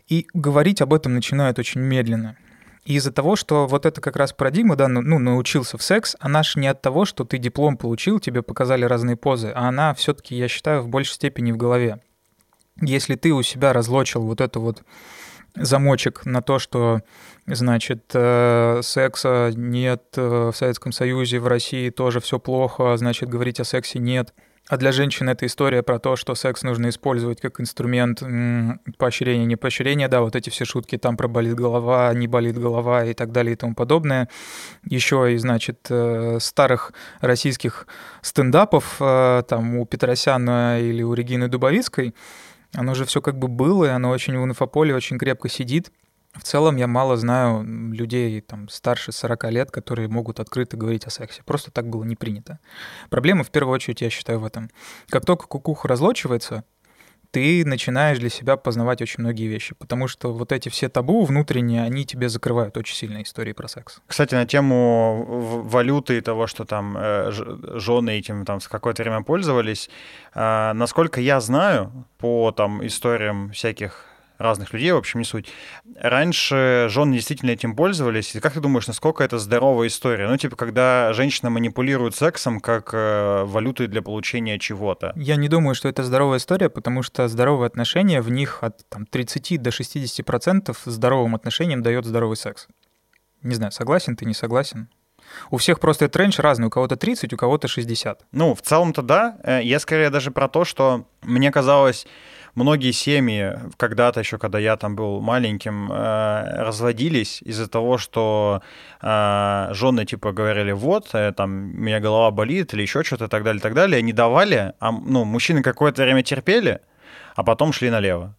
[0.08, 2.36] И говорить об этом начинают очень медленно.
[2.84, 6.17] И из-за того, что вот это как раз парадигма, да, ну, ну, научился в секс,
[6.19, 9.93] она ж не от того, что ты диплом получил, тебе показали разные позы, а она
[9.93, 12.00] все таки я считаю, в большей степени в голове.
[12.82, 14.84] Если ты у себя разлочил вот эту вот
[15.56, 17.02] замочек на то, что,
[17.46, 23.60] значит, э, секса нет э, в Советском Союзе, в России тоже все плохо, значит, говорить
[23.60, 24.34] о сексе нет.
[24.70, 28.24] А для женщин это история про то, что секс нужно использовать как инструмент
[28.98, 33.04] поощрения, не поощрения, да, вот эти все шутки там про болит голова, не болит голова
[33.04, 34.30] и так далее и тому подобное.
[34.86, 37.88] Еще и, значит, э, старых российских
[38.22, 42.16] стендапов, там у Петросяна или у Регины Дубовицкой,
[42.73, 45.91] оно же все как бы было, и оно очень в инфополе очень крепко сидит.
[46.33, 51.12] В целом я мало знаю людей там, старше 40 лет, которые могут открыто говорить о
[51.12, 51.43] сексе.
[51.43, 52.59] Просто так было не принято.
[53.12, 54.71] Проблема в первую очередь, я считаю, в этом.
[55.09, 56.63] Как только кукуха разлочивается,
[57.34, 61.82] ты начинаешь для себя познавать очень многие вещи, потому что вот эти все табу внутренние,
[61.82, 64.02] они тебе закрывают очень сильно истории про секс.
[64.06, 65.26] Кстати, на тему
[65.63, 69.89] валюты и того, что там э, жены этим там с какое-то время пользовались,
[70.36, 75.48] э, насколько я знаю по там историям всяких разных людей, в общем, не суть.
[76.00, 78.36] Раньше жены действительно этим пользовались.
[78.36, 80.28] И как ты думаешь, насколько это здоровая история?
[80.28, 85.13] Ну, типа, когда женщина манипулирует сексом как э, валютой для получения чего-то.
[85.15, 89.06] Я не думаю, что это здоровая история, потому что здоровые отношения, в них от там,
[89.06, 92.67] 30 до 60 процентов здоровым отношениям дает здоровый секс.
[93.41, 94.89] Не знаю, согласен ты, не согласен?
[95.52, 96.67] У всех просто этот рейндж разный.
[96.67, 98.26] У кого-то 30, у кого-то 60.
[98.32, 99.38] Ну, в целом-то да.
[99.43, 102.08] Э, я скорее даже про то, что мне казалось,
[102.56, 108.62] многие семьи когда-то еще, когда я там был маленьким, э, разводились из-за того, что
[109.02, 113.44] э, жены типа говорили, вот, там, у меня голова болит или еще что-то и так
[113.44, 114.02] далее, и так далее.
[114.02, 116.80] Не давали, а ну, мужчины какое-то время терпели,
[117.36, 118.36] а потом шли налево.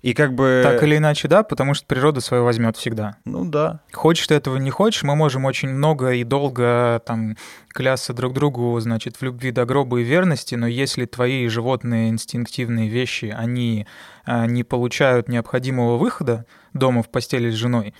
[0.00, 0.60] И как бы...
[0.62, 3.16] Так или иначе, да, потому что природа свое возьмет всегда.
[3.24, 3.80] Ну да.
[3.92, 7.36] Хочешь ты этого, не хочешь, мы можем очень много и долго там
[7.68, 12.88] клясться друг другу, значит, в любви до гроба и верности, но если твои животные инстинктивные
[12.88, 13.88] вещи, они
[14.24, 17.92] а, не получают необходимого выхода дома в постели с женой,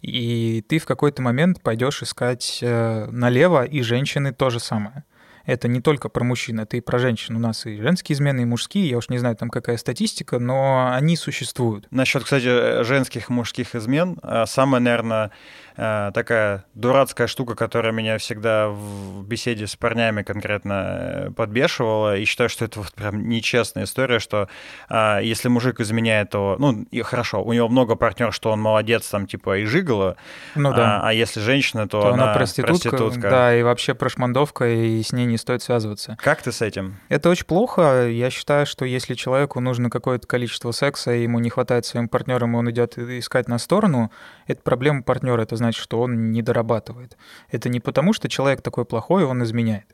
[0.00, 5.04] и ты в какой-то момент пойдешь искать э, налево, и женщины то же самое
[5.46, 7.36] это не только про мужчин, это и про женщин.
[7.36, 8.88] У нас и женские измены, и мужские.
[8.88, 11.86] Я уж не знаю, там какая статистика, но они существуют.
[11.90, 15.30] Насчет, кстати, женских и мужских измен, э, самое, наверное,
[15.76, 22.48] такая дурацкая штука, которая меня всегда в беседе с парнями конкретно э, подбешивала, и считаю,
[22.48, 24.48] что это вот прям нечестная история, что
[24.88, 29.08] а, если мужик изменяет, то, ну, и хорошо, у него много партнеров, что он молодец,
[29.08, 30.16] там, типа, и жигало,
[30.54, 31.00] ну, да.
[31.00, 33.30] а, а если женщина, то, то она, она проститутка, проститутка.
[33.30, 36.16] Да, и вообще прошмандовка, и с ней не стоит связываться.
[36.20, 36.96] Как ты с этим?
[37.08, 38.08] Это очень плохо.
[38.08, 42.54] Я считаю, что если человеку нужно какое-то количество секса, и ему не хватает своим партнерам,
[42.54, 44.10] и он идет искать на сторону,
[44.46, 47.16] это проблема партнера, это значит, что он не дорабатывает.
[47.50, 49.86] Это не потому, что человек такой плохой, он изменяет.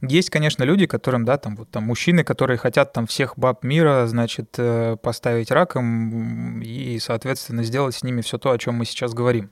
[0.00, 4.06] Есть, конечно, люди, которым, да, там вот там мужчины, которые хотят там всех баб мира,
[4.06, 9.14] значит, э, поставить раком и, соответственно, сделать с ними все то, о чем мы сейчас
[9.14, 9.50] говорим.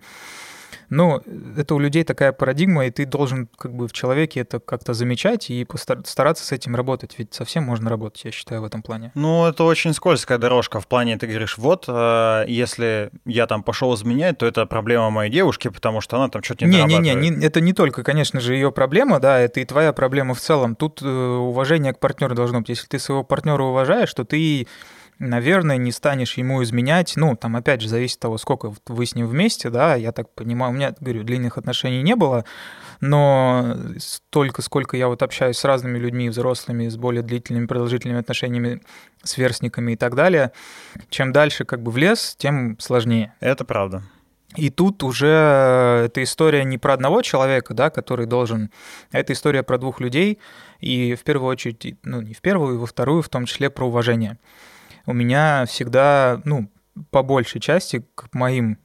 [0.89, 1.23] Но
[1.57, 5.51] это у людей такая парадигма, и ты должен как бы в человеке это как-то замечать
[5.51, 5.67] и
[6.05, 7.15] стараться с этим работать.
[7.19, 9.11] Ведь совсем можно работать, я считаю, в этом плане.
[9.15, 13.95] Ну, это очень скользкая дорожка в плане, ты говоришь, вот, э, если я там пошел
[13.95, 17.45] изменять, то это проблема моей девушки, потому что она там что-то не Не, не, не,
[17.45, 20.77] это не только, конечно же, ее проблема, да, это и твоя проблема в целом.
[20.77, 22.71] Тут э, уважение к партнеру должно быть.
[22.71, 24.67] Если ты своего партнера уважаешь, то ты
[25.23, 27.15] наверное, не станешь ему изменять.
[27.17, 30.35] Ну, там, опять же, зависит от того, сколько вы с ним вместе, да, я так
[30.35, 32.45] понимаю, у меня, говорю, длинных отношений не было,
[33.01, 38.83] но столько, сколько я вот общаюсь с разными людьми, взрослыми, с более длительными, продолжительными отношениями,
[39.23, 40.53] с верстниками и так далее,
[41.09, 43.35] чем дальше как бы в лес, тем сложнее.
[43.41, 44.03] Это правда.
[44.57, 48.71] И тут уже эта история не про одного человека, да, который должен,
[49.11, 50.41] а это история про двух людей,
[50.81, 53.87] и в первую очередь, ну, не в первую, и во вторую, в том числе про
[53.87, 54.39] уважение
[55.07, 56.71] у меня всегда, ну,
[57.11, 58.79] по большей части к моим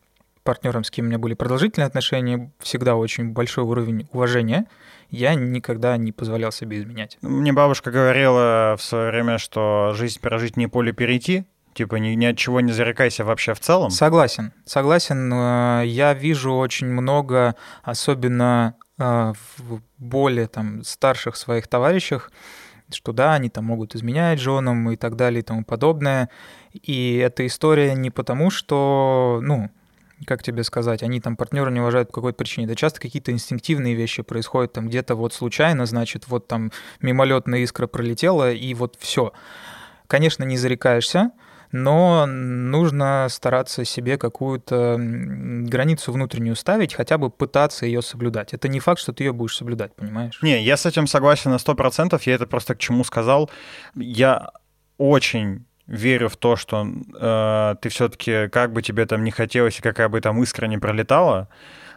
[0.44, 4.66] партнерам, с кем у меня были продолжительные отношения, всегда очень большой уровень уважения.
[5.10, 7.18] Я никогда не позволял себе изменять.
[7.22, 11.46] Мне бабушка говорила в свое время, что жизнь прожить не поле перейти,
[11.78, 13.92] Типа ни, ни от чего не зарекайся вообще в целом.
[13.92, 15.32] Согласен, согласен.
[15.32, 17.54] Э, я вижу очень много,
[17.84, 22.32] особенно э, в более там старших своих товарищах,
[22.92, 26.30] что да, они там могут изменять женам и так далее и тому подобное.
[26.74, 29.70] И эта история не потому, что, ну,
[30.26, 32.68] как тебе сказать, они там партнера не уважают по какой-то причине.
[32.68, 36.72] Да часто какие-то инстинктивные вещи происходят там где-то вот случайно, значит, вот там
[37.02, 39.34] мимолетная искра пролетела, и вот все.
[40.08, 41.32] Конечно, не зарекаешься,
[41.72, 48.54] но нужно стараться себе какую-то границу внутреннюю ставить, хотя бы пытаться ее соблюдать.
[48.54, 50.40] Это не факт, что ты ее будешь соблюдать, понимаешь?
[50.42, 53.50] Не, я с этим согласен на 100%, я это просто к чему сказал.
[53.96, 54.50] Я
[54.98, 56.86] очень верю в то, что
[57.20, 60.78] э, ты все-таки, как бы тебе там не хотелось и какая бы там искра не
[60.78, 61.48] пролетала,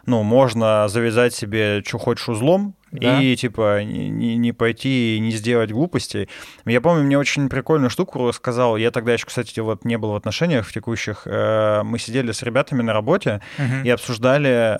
[0.05, 3.21] ну, можно завязать себе, что хочешь узлом, да.
[3.21, 6.27] и, типа, не, не пойти и не сделать глупостей.
[6.65, 8.77] Я помню, мне очень прикольную штуку рассказал.
[8.77, 11.23] Я тогда еще, кстати, вот не был в отношениях в текущих.
[11.25, 13.85] Э, мы сидели с ребятами на работе угу.
[13.85, 14.79] и обсуждали,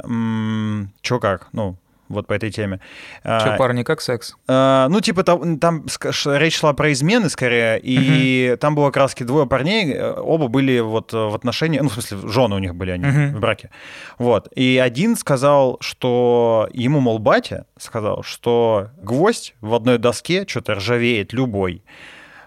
[1.01, 1.77] что как, ну,
[2.11, 2.79] вот по этой теме.
[3.23, 4.35] Че, а, парни, как секс?
[4.47, 5.85] А, ну, типа, там, там
[6.25, 8.57] речь шла про измены скорее, и uh-huh.
[8.57, 12.29] там было как раз двое парней, э, оба были вот в отношении, ну, в смысле,
[12.29, 13.35] жены у них были они uh-huh.
[13.35, 13.69] в браке.
[14.17, 14.49] Вот.
[14.55, 21.33] И один сказал, что ему, мол, батя сказал, что гвоздь в одной доске что-то ржавеет
[21.33, 21.83] любой.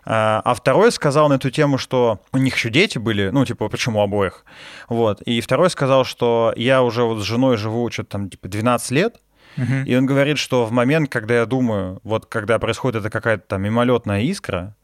[0.07, 3.69] А, а второй сказал на эту тему, что у них еще дети были, ну, типа,
[3.69, 4.45] почему обоих.
[4.89, 5.23] Вот.
[5.23, 9.21] И второй сказал, что я уже вот с женой живу что-то там, типа, 12 лет,
[9.57, 13.63] И он говорит, что в момент, когда я думаю, вот когда происходит эта какая-то там
[13.63, 14.75] мимолетная искра,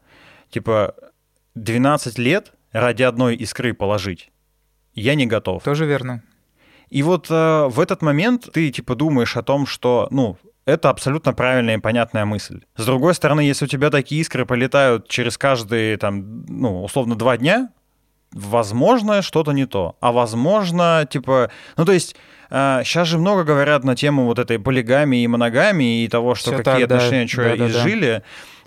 [0.49, 0.95] типа
[1.55, 4.31] 12 лет ради одной искры положить,
[4.93, 5.63] я не готов.
[5.63, 6.23] Тоже верно.
[6.89, 11.33] И вот э, в этот момент ты типа думаешь о том, что, ну, это абсолютно
[11.33, 12.61] правильная и понятная мысль.
[12.75, 17.37] С другой стороны, если у тебя такие искры полетают через каждые, там, ну, условно, два
[17.37, 17.69] дня,
[18.33, 19.95] возможно, что-то не то.
[19.99, 22.15] А возможно, типа, ну, то есть
[22.49, 26.57] сейчас же много говорят на тему вот этой полигамии и моногамии и того, что Всё
[26.57, 28.11] какие так, отношения да, что да, изжили.
[28.17, 28.23] Да.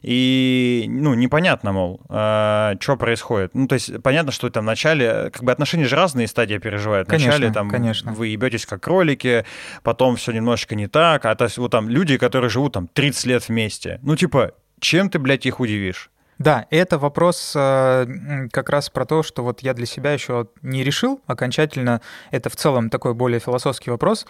[0.07, 3.55] И, ну, непонятно, мол, э, что происходит.
[3.55, 7.09] Ну, то есть понятно, что там в начале, как бы отношения же разные стадии переживают.
[7.09, 8.13] Конечно, Вначале там конечно.
[8.13, 9.47] вы ебетесь как кролики,
[9.83, 13.25] потом все немножечко не так, а то есть вот там люди, которые живут там 30
[13.25, 13.99] лет вместе.
[14.03, 16.11] Ну, типа, чем ты, блядь, их удивишь?
[16.39, 20.83] Да, это вопрос э, как раз про то, что вот я для себя еще не
[20.83, 22.01] решил окончательно.
[22.31, 24.27] Это в целом такой более философский вопрос.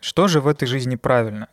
[0.00, 1.48] Что же в этой жизни правильно?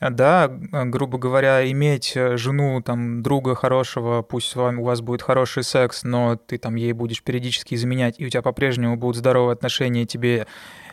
[0.00, 5.22] да, грубо говоря, иметь э, жену, там, друга хорошего, пусть с вами у вас будет
[5.22, 9.54] хороший секс, но ты там ей будешь периодически изменять, и у тебя по-прежнему будут здоровые
[9.54, 10.46] отношения, тебе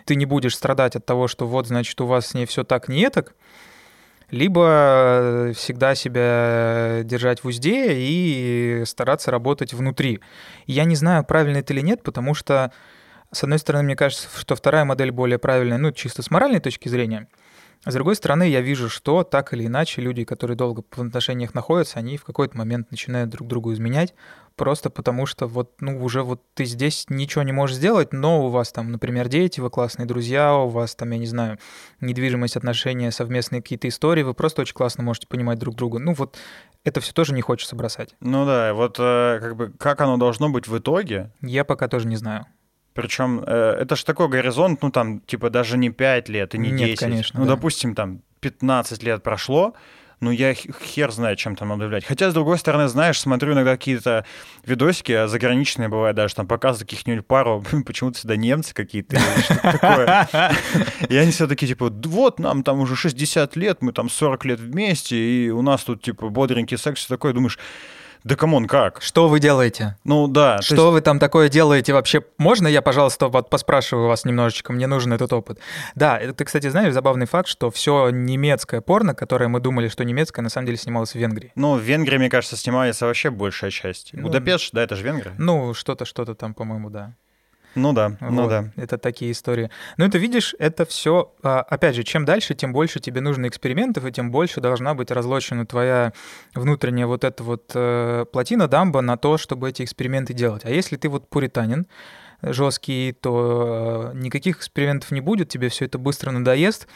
[0.06, 2.88] ты не будешь страдать от того, что вот, значит, у вас с ней все так
[2.88, 3.34] не так,
[4.32, 10.20] либо э, всегда себя держать в узде и стараться работать внутри.
[10.65, 12.72] Я не знаю, правильно это или нет, потому что,
[13.32, 16.88] с одной стороны, мне кажется, что вторая модель более правильная, ну, чисто с моральной точки
[16.88, 17.28] зрения—
[17.84, 21.98] с другой стороны, я вижу, что так или иначе люди, которые долго в отношениях находятся,
[21.98, 24.13] они в какой-то момент начинают друг другу изменять,
[24.56, 28.50] просто потому что вот, ну, уже вот ты здесь ничего не можешь сделать, но у
[28.50, 31.58] вас там, например, дети, вы классные друзья, у вас там, я не знаю,
[32.00, 36.00] недвижимость, отношения, совместные какие-то истории, вы просто очень классно можете понимать друг друга.
[36.00, 36.38] Ну вот
[36.84, 38.16] это все тоже не хочется бросать.
[38.20, 41.32] Ну да, вот э, как бы как оно должно быть в итоге?
[41.42, 42.46] Я пока тоже не знаю.
[42.94, 46.72] Причем э, это же такой горизонт, ну там, типа, даже не 5 лет и не
[46.72, 47.00] Нет, 10.
[47.00, 47.40] конечно.
[47.40, 47.56] Ну, да.
[47.56, 49.74] допустим, там 15 лет прошло,
[50.22, 52.06] ну, я хер знает, чем там надо влиять.
[52.06, 54.24] Хотя, с другой стороны, знаешь, смотрю иногда какие-то
[54.64, 59.18] видосики, а заграничные бывают даже, там показывают каких-нибудь пару, почему-то всегда немцы какие-то,
[59.64, 60.28] такое.
[61.10, 64.60] И они все таки типа, вот, нам там уже 60 лет, мы там 40 лет
[64.60, 67.58] вместе, и у нас тут, типа, бодренький секс, все такое, думаешь,
[68.24, 69.02] да come on, как?
[69.02, 69.98] Что вы делаете?
[70.04, 70.62] Ну да.
[70.62, 70.86] Что есть...
[70.86, 72.24] вы там такое делаете вообще?
[72.38, 74.72] Можно я, пожалуйста, вот поспрашиваю вас немножечко?
[74.74, 75.60] Мне нужен этот опыт.
[75.96, 80.44] Да, ты, кстати, знаешь, забавный факт, что все немецкое порно, которое мы думали, что немецкое,
[80.44, 81.52] на самом деле снималось в Венгрии.
[81.56, 84.12] Ну, в Венгрии, мне кажется, снимается вообще большая часть.
[84.14, 85.34] Ну, Будапешт, да, это же Венгрия.
[85.38, 87.16] Ну, что-то, что-то там, по-моему, да.
[87.76, 88.32] Ну да, ну вот.
[88.32, 88.66] ну да.
[88.76, 89.70] Это такие истории.
[89.98, 94.06] Но это видишь, это все, а, опять же, чем дальше, тем больше тебе нужно экспериментов,
[94.06, 96.14] и тем больше должна быть разлочена твоя
[96.54, 100.66] внутренняя вот эта вот э, плотина дамба на то, чтобы эти эксперименты делать.
[100.66, 101.88] А если ты вот пуританин,
[102.42, 106.88] жесткий, то э, никаких экспериментов не будет, тебе все это быстро надоест,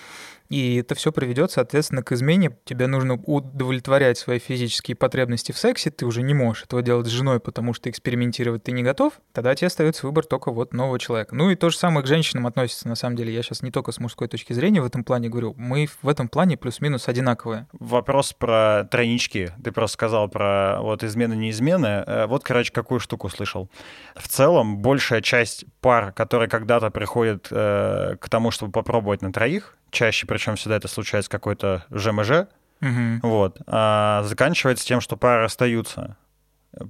[0.49, 2.57] и это все приведет, соответственно, к измене.
[2.65, 5.89] Тебе нужно удовлетворять свои физические потребности в сексе.
[5.89, 9.13] Ты уже не можешь этого делать с женой, потому что экспериментировать ты не готов.
[9.33, 11.33] Тогда тебе остается выбор только вот нового человека.
[11.33, 13.33] Ну и то же самое к женщинам относится, на самом деле.
[13.33, 15.55] Я сейчас не только с мужской точки зрения в этом плане говорю.
[15.57, 17.67] Мы в этом плане плюс-минус одинаковые.
[17.73, 19.51] Вопрос про тройнички.
[19.63, 22.03] Ты просто сказал про вот измены-неизмены.
[22.05, 23.69] Э, вот, короче, какую штуку слышал.
[24.15, 29.75] В целом, большая часть пар, которые когда-то приходят э, к тому, чтобы попробовать на троих,
[29.95, 32.47] чаще, причем всегда это случается какой-то ЖМЖ,
[32.81, 33.19] угу.
[33.23, 36.17] вот, а заканчивается тем, что пары расстаются.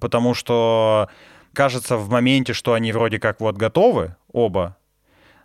[0.01, 1.09] Потому что
[1.53, 4.75] кажется в моменте, что они вроде как вот готовы, оба,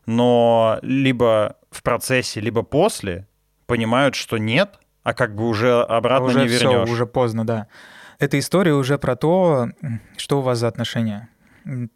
[0.06, 3.28] но либо в процессе, либо после
[3.66, 6.84] понимают, что нет, а как бы уже обратно уже не вернешь.
[6.84, 7.66] Все, уже поздно, да.
[8.18, 9.68] Эта история уже про то,
[10.16, 11.28] что у вас за отношения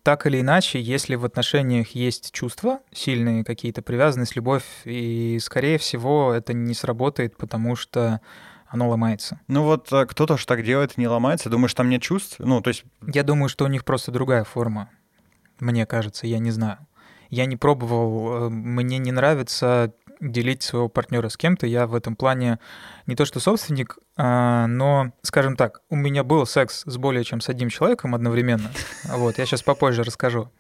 [0.03, 6.33] так или иначе, если в отношениях есть чувства, сильные какие-то, привязанность, любовь, и, скорее всего,
[6.33, 8.20] это не сработает, потому что
[8.66, 9.40] оно ломается.
[9.46, 11.48] Ну вот э, кто-то же так делает не ломается.
[11.48, 12.37] Думаешь, там нет чувств?
[12.38, 12.85] Ну, то есть...
[13.07, 14.90] Я думаю, что у них просто другая форма.
[15.61, 16.79] Мне кажется, я не знаю.
[17.31, 21.66] Я не пробовал, э, мне не нравится делить своего партнера с кем-то.
[21.66, 22.59] Я в этом плане
[23.07, 27.40] не то что собственник, а, но, скажем так, у меня был секс с более чем
[27.40, 28.70] с одним человеком одновременно.
[29.05, 30.50] Вот, я сейчас попозже расскажу.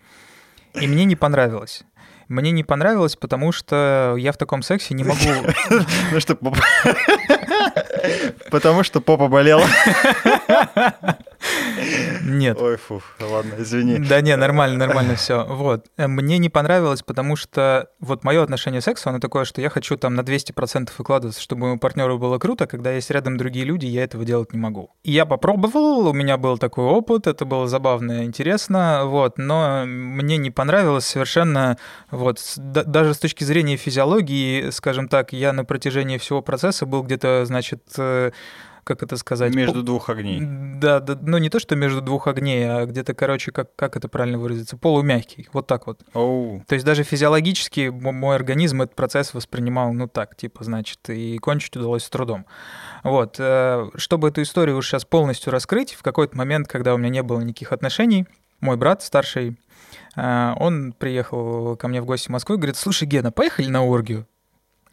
[0.74, 1.84] И мне не понравилось.
[2.28, 5.18] Мне не понравилось, потому что я в таком сексе не могу...
[6.12, 6.36] Ну что,
[8.50, 9.66] потому что попа болела.
[12.22, 12.58] Нет.
[12.60, 13.98] Ой, фу, ладно, извини.
[13.98, 15.44] Да не, нормально, нормально все.
[15.44, 15.86] Вот.
[15.96, 19.68] Э, мне не понравилось, потому что вот мое отношение к сексу, оно такое, что я
[19.68, 23.86] хочу там на 200% выкладываться, чтобы моему партнеру было круто, когда есть рядом другие люди,
[23.86, 24.90] я этого делать не могу.
[25.04, 30.50] Я попробовал, у меня был такой опыт, это было забавно, интересно, вот, но мне не
[30.50, 31.78] понравилось совершенно,
[32.10, 37.44] вот, даже с точки зрения физиологии, скажем так, я на протяжении всего процесса был где-то,
[37.44, 37.82] значит,
[38.84, 39.54] как это сказать?
[39.54, 40.40] Между двух огней.
[40.40, 44.08] Да, да, ну не то, что между двух огней, а где-то, короче, как, как это
[44.08, 46.02] правильно выразиться, полумягкий, вот так вот.
[46.12, 46.62] Оу.
[46.68, 51.76] То есть даже физиологически мой организм этот процесс воспринимал, ну так, типа, значит, и кончить
[51.76, 52.46] удалось с трудом.
[53.02, 53.36] Вот.
[53.38, 57.22] Э, чтобы эту историю уж сейчас полностью раскрыть, в какой-то момент, когда у меня не
[57.22, 58.26] было никаких отношений,
[58.60, 59.56] мой брат старший,
[60.16, 63.82] э, он приехал ко мне в гости в Москву и говорит, слушай, Гена, поехали на
[63.82, 64.26] оргию?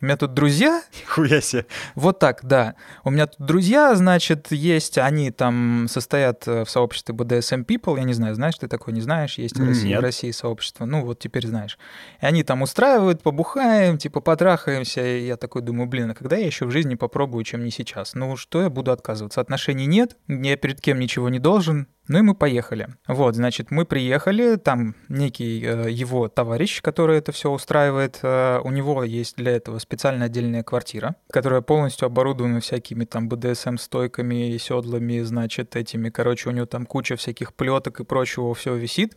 [0.02, 0.82] У меня тут друзья.
[1.08, 1.68] Хуя себе.
[1.94, 2.74] Вот так, да.
[3.04, 8.04] У меня тут друзья, значит, есть, они там состоят э, в сообществе BDSM People, я
[8.04, 11.20] не знаю, знаешь ты такое, не знаешь, есть в России, в России сообщество, ну вот
[11.20, 11.78] теперь знаешь.
[12.20, 16.48] И они там устраивают, побухаем, типа потрахаемся, и я такой думаю, блин, а когда я
[16.48, 18.16] еще в жизни попробую, чем не сейчас?
[18.16, 19.40] Ну что я буду отказываться?
[19.40, 22.90] Отношений нет, я перед кем ничего не должен, ну и мы поехали.
[23.08, 28.70] Вот, значит, мы приехали, там некий э, его товарищ, который это все устраивает, э, у
[28.70, 35.78] него есть для этого специально отдельная квартира, которая полностью оборудована всякими там БДСМ-стойками, седлами, значит,
[35.78, 39.16] этими, короче, у него там куча всяких плеток и прочего все висит.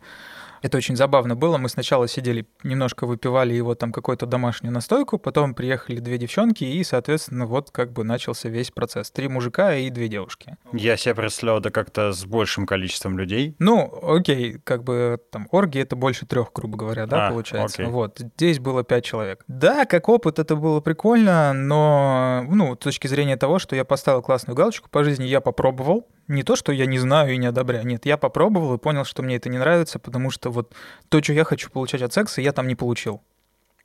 [0.61, 1.57] Это очень забавно было.
[1.57, 6.83] Мы сначала сидели, немножко выпивали его там какую-то домашнюю настойку, потом приехали две девчонки, и,
[6.83, 9.11] соответственно, вот как бы начался весь процесс.
[9.11, 10.57] Три мужика и две девушки.
[10.73, 13.55] Я себе представлял это как-то с большим количеством людей.
[13.59, 17.83] Ну, окей, как бы там орги это больше трех, грубо говоря, да, а, получается.
[17.83, 17.91] Окей.
[17.91, 19.43] Вот, здесь было пять человек.
[19.47, 24.21] Да, как опыт это было прикольно, но, ну, с точки зрения того, что я поставил
[24.21, 27.85] классную галочку по жизни, я попробовал, не то, что я не знаю и не одобряю.
[27.85, 30.73] Нет, я попробовал и понял, что мне это не нравится, потому что вот
[31.09, 33.21] то, что я хочу получать от секса, я там не получил.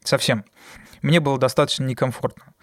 [0.02, 0.44] Совсем.
[1.02, 2.54] Мне было достаточно некомфортно.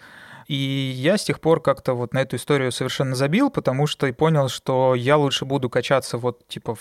[0.48, 4.12] И я с тех пор как-то вот на эту историю совершенно забил, потому что и
[4.12, 6.80] понял, что я лучше буду качаться вот типа в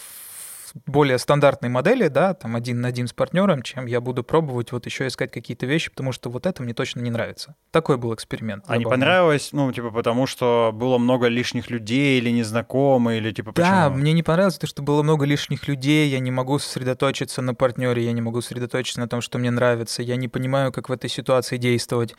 [0.85, 4.85] более стандартной модели, да, там один на один с партнером, чем я буду пробовать вот
[4.85, 7.55] еще искать какие-то вещи, потому что вот это мне точно не нравится.
[7.71, 8.63] Такой был эксперимент.
[8.67, 13.51] А не понравилось, ну, типа, потому что было много лишних людей или незнакомые, или типа
[13.51, 13.71] почему?
[13.71, 17.53] Да, мне не понравилось то, что было много лишних людей, я не могу сосредоточиться на
[17.53, 20.91] партнере, я не могу сосредоточиться на том, что мне нравится, я не понимаю, как в
[20.91, 22.15] этой ситуации действовать.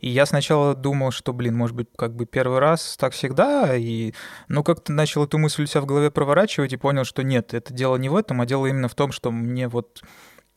[0.00, 4.12] И я сначала думал, что, блин, может быть, как бы первый раз так всегда, и,
[4.48, 7.72] ну, как-то начал эту мысль у себя в голове проворачивать и понял, что нет, это
[7.72, 10.02] дело не в этом, а дело именно в том, что мне вот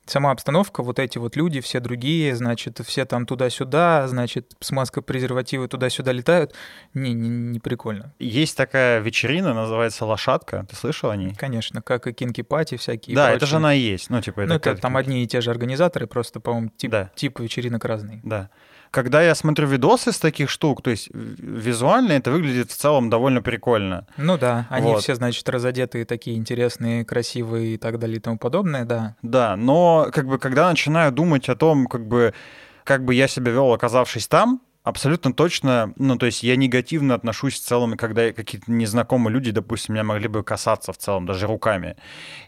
[0.05, 5.67] сама обстановка, вот эти вот люди, все другие, значит, все там туда-сюда, значит, смазка презервативы
[5.67, 6.53] туда-сюда летают,
[6.93, 8.13] не, не, не прикольно.
[8.19, 11.33] Есть такая вечерина, называется «Лошадка», ты слышал о ней?
[11.35, 13.15] Конечно, как и кинки пати всякие.
[13.15, 14.41] Да, это же она и есть, ну, типа...
[14.41, 17.11] Это, ну, это там одни и те же организаторы, просто, по-моему, тип, да.
[17.15, 18.19] тип вечеринок разный.
[18.23, 18.49] Да
[18.93, 23.41] когда я смотрю видосы с таких штук, то есть визуально это выглядит в целом довольно
[23.41, 24.05] прикольно.
[24.17, 25.01] Ну да, они вот.
[25.01, 29.15] все, значит, разодетые, такие интересные, красивые и так далее и тому подобное, да.
[29.23, 32.35] Да, но как бы когда начинаю думать о том, как бы
[32.83, 35.93] как бы я себя вел, оказавшись там, Абсолютно точно.
[35.95, 40.27] Ну, то есть я негативно отношусь в целом, когда какие-то незнакомые люди, допустим, меня могли
[40.27, 41.95] бы касаться в целом, даже руками.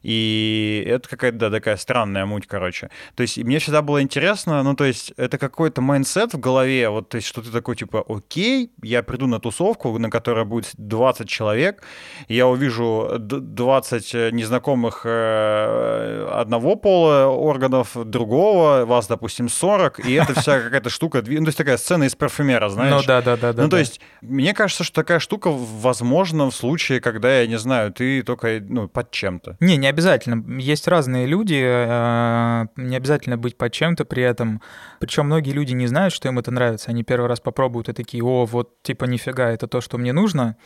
[0.03, 2.89] И это какая-то, да, такая странная муть, короче.
[3.15, 7.07] То есть мне всегда было интересно, ну, то есть это какой-то mindset в голове, вот,
[7.07, 11.29] то есть что ты такой, типа, окей, я приду на тусовку, на которой будет 20
[11.29, 11.83] человек,
[12.27, 20.59] я увижу 20 незнакомых э, одного пола органов, другого, вас, допустим, 40, и это вся
[20.59, 22.91] какая-то штука, ну, то есть такая сцена из Парфюмера, знаешь?
[22.93, 23.53] Ну да, да, да.
[23.53, 27.57] Ну да, то есть, мне кажется, что такая штука возможна в случае, когда, я не
[27.57, 29.57] знаю, ты только ну, под чем-то.
[29.59, 30.43] Не, не обязательно.
[30.59, 34.61] Есть разные люди, э, не обязательно быть под чем-то при этом.
[34.99, 36.89] Причем многие люди не знают, что им это нравится.
[36.89, 40.57] Они первый раз попробуют и такие, о, вот типа нифига, это то, что мне нужно.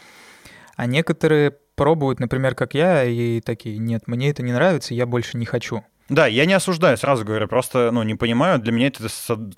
[0.76, 5.38] А некоторые пробуют, например, как я, и такие, нет, мне это не нравится, я больше
[5.38, 5.84] не хочу.
[6.10, 9.08] Да, я не осуждаю, сразу говорю, просто, ну, не понимаю, для меня это,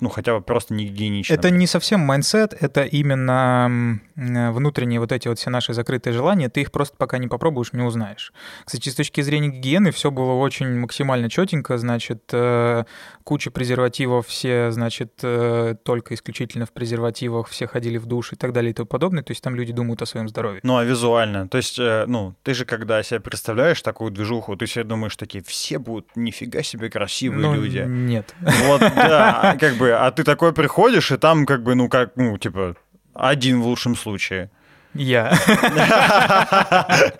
[0.00, 1.34] ну, хотя бы просто не гигиенично.
[1.34, 6.60] Это не совсем mindset, это именно внутренние вот эти вот все наши закрытые желания, ты
[6.60, 8.32] их просто пока не попробуешь, не узнаешь.
[8.64, 12.84] Кстати, с точки зрения гигиены все было очень максимально четенько, значит, э,
[13.24, 18.52] куча презервативов, все, значит, э, только исключительно в презервативах, все ходили в душ и так
[18.52, 20.60] далее и тому подобное, то есть там люди думают о своем здоровье.
[20.62, 21.48] Ну, а визуально?
[21.48, 25.42] То есть, э, ну, ты же, когда себе представляешь такую движуху, ты себе думаешь, такие,
[25.42, 27.84] все будут нифига нифига себе красивые ну, люди.
[27.86, 28.34] Нет.
[28.40, 32.36] Вот, да, как бы, а ты такой приходишь, и там, как бы, ну, как, ну,
[32.38, 32.76] типа,
[33.14, 34.50] один в лучшем случае.
[34.94, 35.32] Я.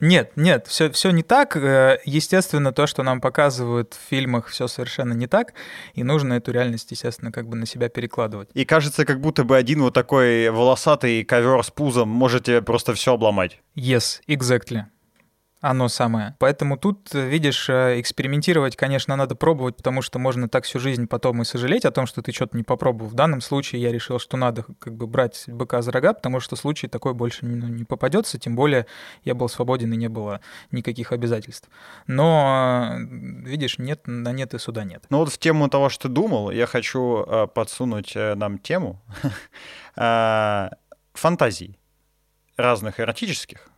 [0.00, 1.56] Нет, нет, все, все не так.
[1.56, 5.54] Э, естественно, то, что нам показывают в фильмах, все совершенно не так,
[5.94, 8.48] и нужно эту реальность, естественно, как бы на себя перекладывать.
[8.54, 13.14] И кажется, как будто бы один вот такой волосатый ковер с пузом можете просто все
[13.14, 13.58] обломать.
[13.74, 14.84] Yes, exactly.
[15.62, 16.34] Оно самое.
[16.40, 21.40] Поэтому тут, видишь, э, экспериментировать, конечно, надо пробовать, потому что можно так всю жизнь потом
[21.40, 23.08] и сожалеть о том, что ты что-то не попробовал.
[23.08, 26.56] В данном случае я решил, что надо как бы брать быка за рога, потому что
[26.56, 28.86] случай такой больше ну, не попадется, тем более
[29.22, 30.40] я был свободен и не было
[30.72, 31.70] никаких обязательств.
[32.08, 35.04] Но, видишь, нет, на нет и суда нет.
[35.10, 39.00] Ну вот в тему того, что ты думал, я хочу э, подсунуть э, нам тему
[39.96, 40.70] э,
[41.14, 41.78] фантазий
[42.56, 43.71] разных эротических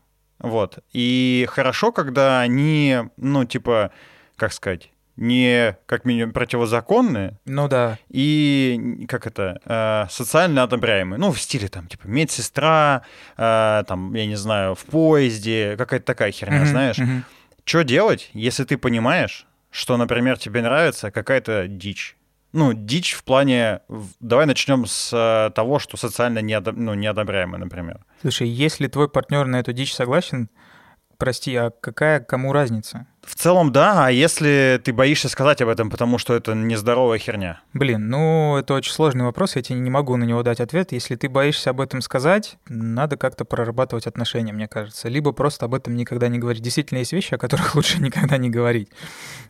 [0.49, 0.79] вот.
[0.93, 3.91] И хорошо, когда они, ну, типа,
[4.37, 7.39] как сказать, не как минимум противозаконные.
[7.45, 7.99] Ну да.
[8.09, 11.19] И как это э, социально одобряемые.
[11.21, 13.03] Ну в стиле там типа медсестра,
[13.37, 16.99] э, там я не знаю в поезде какая-то такая херня, mm-hmm, знаешь.
[16.99, 17.23] Mm-hmm.
[17.65, 22.17] Что делать, если ты понимаешь, что, например, тебе нравится какая-то дичь?
[22.55, 23.81] Ну, дичь в плане...
[24.21, 26.77] Давай начнем с э, того, что социально неодоб...
[26.77, 27.99] ну, неодобряемо, например.
[28.21, 30.49] Слушай, если твой партнер на эту дичь согласен,
[31.19, 33.07] прости, а какая кому разница?
[33.27, 37.61] В целом, да, а если ты боишься сказать об этом, потому что это нездоровая херня?
[37.73, 40.93] Блин, ну, это очень сложный вопрос, я тебе не могу на него дать ответ.
[40.93, 45.09] Если ты боишься об этом сказать, надо как-то прорабатывать отношения, мне кажется.
[45.09, 46.63] Либо просто об этом никогда не говорить.
[46.63, 48.91] Действительно, есть вещи, о которых лучше никогда не говорить.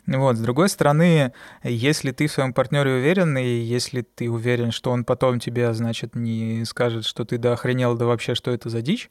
[0.07, 4.91] Вот, с другой стороны, если ты в своем партнере уверен, и если ты уверен, что
[4.91, 8.81] он потом тебе, значит, не скажет, что ты да охренел, да вообще, что это за
[8.81, 9.09] дичь,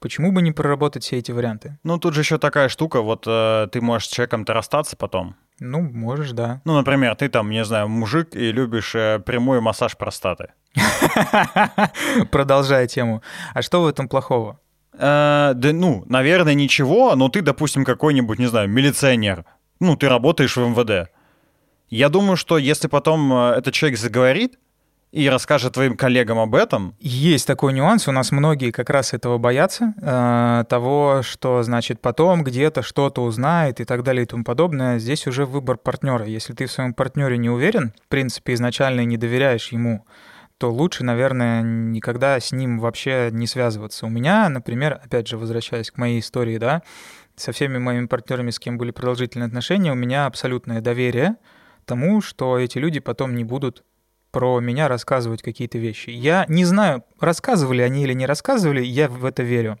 [0.00, 1.78] Почему бы не проработать все эти варианты?
[1.82, 5.36] Ну, тут же еще такая штука, вот э, ты можешь с человеком-то расстаться потом.
[5.58, 6.60] Ну, можешь, да.
[6.64, 10.52] Ну, например, ты там, не знаю, мужик и любишь э, прямой массаж простаты.
[12.30, 13.22] Продолжая тему.
[13.54, 14.60] А что в этом плохого?
[14.92, 19.44] Э, да, ну, наверное, ничего, но ты, допустим, какой-нибудь, не знаю, милиционер.
[19.80, 21.10] Ну, ты работаешь в МВД.
[21.88, 24.58] Я думаю, что если потом э, этот человек заговорит,
[25.16, 26.94] и расскажет твоим коллегам об этом.
[27.00, 28.06] Есть такой нюанс.
[28.06, 29.94] У нас многие как раз этого боятся.
[30.02, 34.98] Э, того, что, значит, потом где-то что-то узнает и так далее и тому подобное.
[34.98, 36.26] Здесь уже выбор партнера.
[36.26, 40.04] Если ты в своем партнере не уверен, в принципе, изначально не доверяешь ему,
[40.58, 44.04] то лучше, наверное, никогда с ним вообще не связываться.
[44.04, 46.82] У меня, например, опять же, возвращаясь к моей истории, да,
[47.36, 51.36] со всеми моими партнерами, с кем были продолжительные отношения, у меня абсолютное доверие
[51.86, 53.82] тому, что эти люди потом не будут
[54.30, 56.10] про меня рассказывать какие-то вещи.
[56.10, 59.78] Я не знаю, рассказывали они или не рассказывали, я в это верю.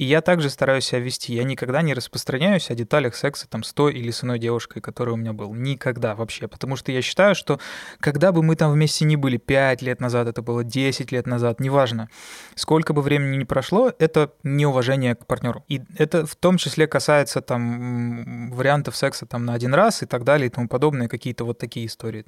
[0.00, 1.34] И я также стараюсь себя вести.
[1.34, 5.12] Я никогда не распространяюсь о деталях секса там с той или с иной девушкой, которая
[5.12, 5.52] у меня был.
[5.52, 6.48] Никогда вообще.
[6.48, 7.60] Потому что я считаю, что
[7.98, 11.60] когда бы мы там вместе не были, 5 лет назад это было, 10 лет назад,
[11.60, 12.08] неважно,
[12.54, 15.66] сколько бы времени ни прошло, это неуважение к партнеру.
[15.68, 20.24] И это в том числе касается там вариантов секса там на один раз и так
[20.24, 22.24] далее и тому подобное, какие-то вот такие истории.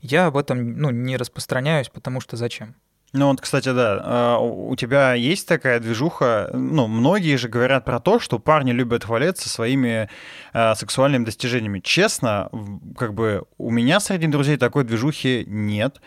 [0.00, 2.74] Я об этом ну, не распространяюсь, потому что зачем?
[3.12, 8.00] Ну вот, кстати, да, а, у тебя есть такая движуха, ну, многие же говорят про
[8.00, 10.08] то, что парни любят хвалиться своими
[10.54, 11.80] э, сексуальными достижениями.
[11.80, 12.48] Честно,
[12.96, 16.00] как бы у меня среди друзей такой движухи нет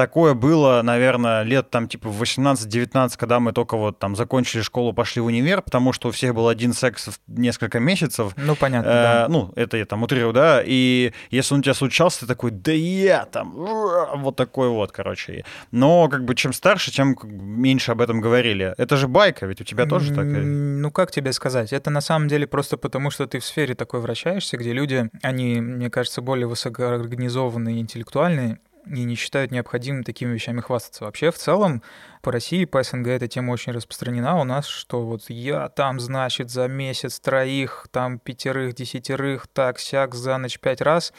[0.00, 4.94] такое было, наверное, лет там типа в 18-19, когда мы только вот там закончили школу,
[4.94, 8.32] пошли в универ, потому что у всех был один секс в несколько месяцев.
[8.38, 9.26] Ну, понятно, э, да.
[9.28, 12.72] Ну, это я там утрирую, да, и если он у тебя случался, ты такой, да
[12.72, 15.44] я там, вот такой вот, короче.
[15.70, 18.74] Но как бы чем старше, тем меньше об этом говорили.
[18.78, 20.24] Это же байка, ведь у тебя тоже так?
[20.24, 21.74] Ну, как тебе сказать?
[21.74, 25.60] Это на самом деле просто потому, что ты в сфере такой вращаешься, где люди, они,
[25.60, 28.60] мне кажется, более высокоорганизованные, интеллектуальные,
[28.94, 31.04] и не считают необходимым такими вещами хвастаться.
[31.04, 31.82] Вообще, в целом,
[32.22, 36.50] по России, по СНГ эта тема очень распространена у нас, что вот я там, значит,
[36.50, 41.12] за месяц троих, там пятерых, десятерых, так, сяк, за ночь пять раз.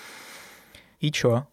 [0.99, 1.47] И чё?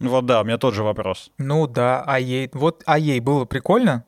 [0.00, 1.30] Вот да, у меня тот же вопрос.
[1.38, 2.50] Ну да, а ей...
[2.52, 4.04] Вот, а ей было прикольно?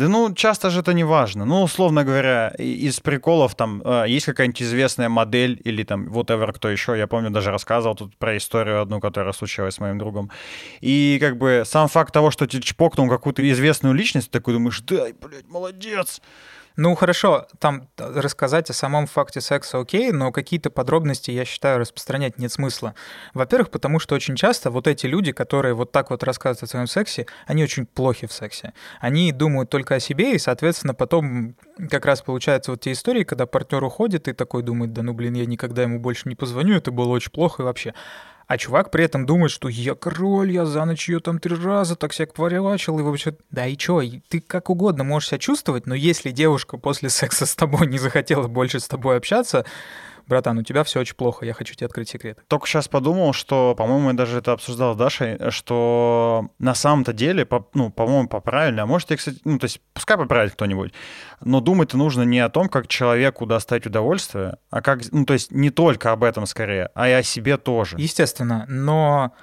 [0.00, 1.44] Да ну, часто же это не важно.
[1.44, 6.70] Ну, условно говоря, из приколов там э, есть какая-нибудь известная модель или там whatever кто
[6.70, 6.96] еще.
[6.96, 10.30] Я помню, даже рассказывал тут про историю одну, которая случилась с моим другом.
[10.80, 15.04] И как бы сам факт того, что ты чпокнул какую-то известную личность, такой думаешь, да,
[15.20, 16.22] блядь, молодец.
[16.82, 22.38] Ну хорошо, там рассказать о самом факте секса окей, но какие-то подробности, я считаю, распространять
[22.38, 22.94] нет смысла.
[23.34, 26.86] Во-первых, потому что очень часто вот эти люди, которые вот так вот рассказывают о своем
[26.86, 28.72] сексе, они очень плохи в сексе.
[28.98, 31.54] Они думают только о себе, и, соответственно, потом
[31.90, 35.34] как раз получаются вот те истории, когда партнер уходит и такой думает, да ну блин,
[35.34, 37.92] я никогда ему больше не позвоню, это было очень плохо и вообще.
[38.50, 41.94] А чувак при этом думает, что я король, я за ночь ее там три раза
[41.94, 43.36] так себя кворячил, и вообще...
[43.52, 47.54] Да и чё, ты как угодно можешь себя чувствовать, но если девушка после секса с
[47.54, 49.64] тобой не захотела больше с тобой общаться,
[50.30, 52.38] братан, у тебя все очень плохо, я хочу тебе открыть секрет.
[52.48, 57.44] Только сейчас подумал, что, по-моему, я даже это обсуждал с Дашей, что на самом-то деле,
[57.44, 60.92] по, ну, по-моему, поправильно, а может, я, кстати, ну, то есть, пускай поправит кто-нибудь,
[61.40, 65.50] но думать-то нужно не о том, как человеку достать удовольствие, а как, ну, то есть,
[65.50, 67.96] не только об этом скорее, а и о себе тоже.
[67.98, 69.34] Естественно, но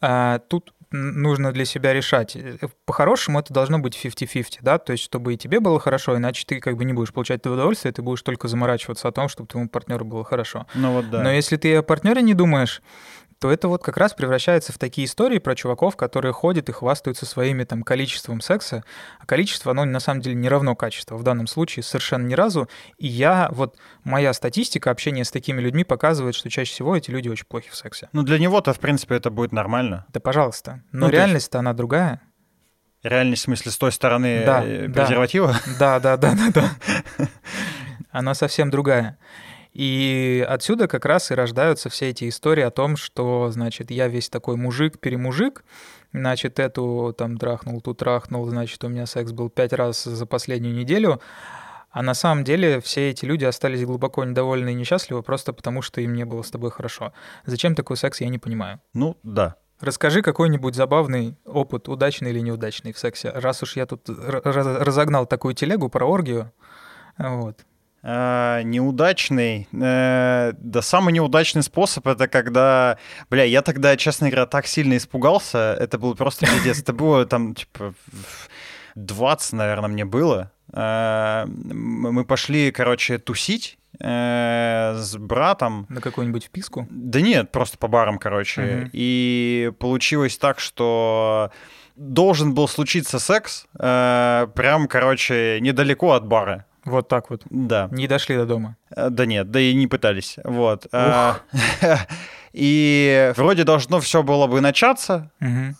[0.00, 2.36] а, тут нужно для себя решать.
[2.36, 6.44] Э, по-хорошему это должно быть 50-50, да, то есть чтобы и тебе было хорошо, иначе
[6.46, 9.48] ты как бы не будешь получать это удовольствие, ты будешь только заморачиваться о том, чтобы
[9.48, 10.66] твоему партнеру было хорошо.
[10.74, 11.22] Ну вот да.
[11.22, 12.82] Но если ты о партнере не думаешь,
[13.42, 17.26] то это вот как раз превращается в такие истории про чуваков, которые ходят и хвастаются
[17.26, 18.84] своими там количеством секса,
[19.18, 21.16] а количество, оно на самом деле не равно качеству.
[21.16, 22.68] В данном случае совершенно ни разу.
[22.98, 27.28] И я, вот моя статистика общения с такими людьми показывает, что чаще всего эти люди
[27.28, 28.08] очень плохи в сексе.
[28.12, 30.06] Ну для него-то, в принципе, это будет нормально.
[30.12, 30.84] Да, пожалуйста.
[30.92, 32.20] Но ну, реальность-то она другая.
[33.02, 35.56] Реальность, в смысле, с той стороны да, презерватива?
[35.80, 36.70] Да, да, да, да,
[37.18, 37.26] да.
[38.12, 39.18] Она совсем другая.
[39.72, 44.28] И отсюда как раз и рождаются все эти истории о том, что, значит, я весь
[44.28, 45.64] такой мужик-перемужик,
[46.12, 50.74] значит, эту там трахнул, тут трахнул, значит, у меня секс был пять раз за последнюю
[50.74, 51.20] неделю,
[51.90, 56.00] а на самом деле все эти люди остались глубоко недовольны и несчастливы просто потому, что
[56.00, 57.12] им не было с тобой хорошо.
[57.46, 58.80] Зачем такой секс, я не понимаю.
[58.92, 59.56] Ну, да.
[59.80, 63.30] Расскажи какой-нибудь забавный опыт, удачный или неудачный в сексе.
[63.30, 66.52] Раз уж я тут разогнал такую телегу про оргию,
[67.18, 67.64] вот.
[68.04, 69.68] Э, неудачный.
[69.72, 72.98] Э, да самый неудачный способ это когда,
[73.30, 76.80] бля, я тогда, честно говоря, так сильно испугался, это был просто пиздец.
[76.80, 77.94] Это было там, типа,
[78.96, 80.50] 20, наверное, мне было.
[80.72, 85.86] Э, мы пошли, короче, тусить с братом.
[85.90, 86.88] На какую-нибудь вписку?
[86.90, 88.62] Да нет, просто по барам, короче.
[88.62, 88.90] Угу.
[88.94, 91.52] И получилось так, что
[91.94, 96.64] должен был случиться секс прям, короче, недалеко от бара.
[96.84, 97.42] Вот так вот.
[97.50, 97.88] Да.
[97.90, 98.76] Не дошли до дома.
[98.94, 100.36] Э, да нет, да и не пытались.
[100.44, 100.86] Вот.
[100.92, 101.38] А,
[102.52, 105.30] и вроде должно все было бы начаться,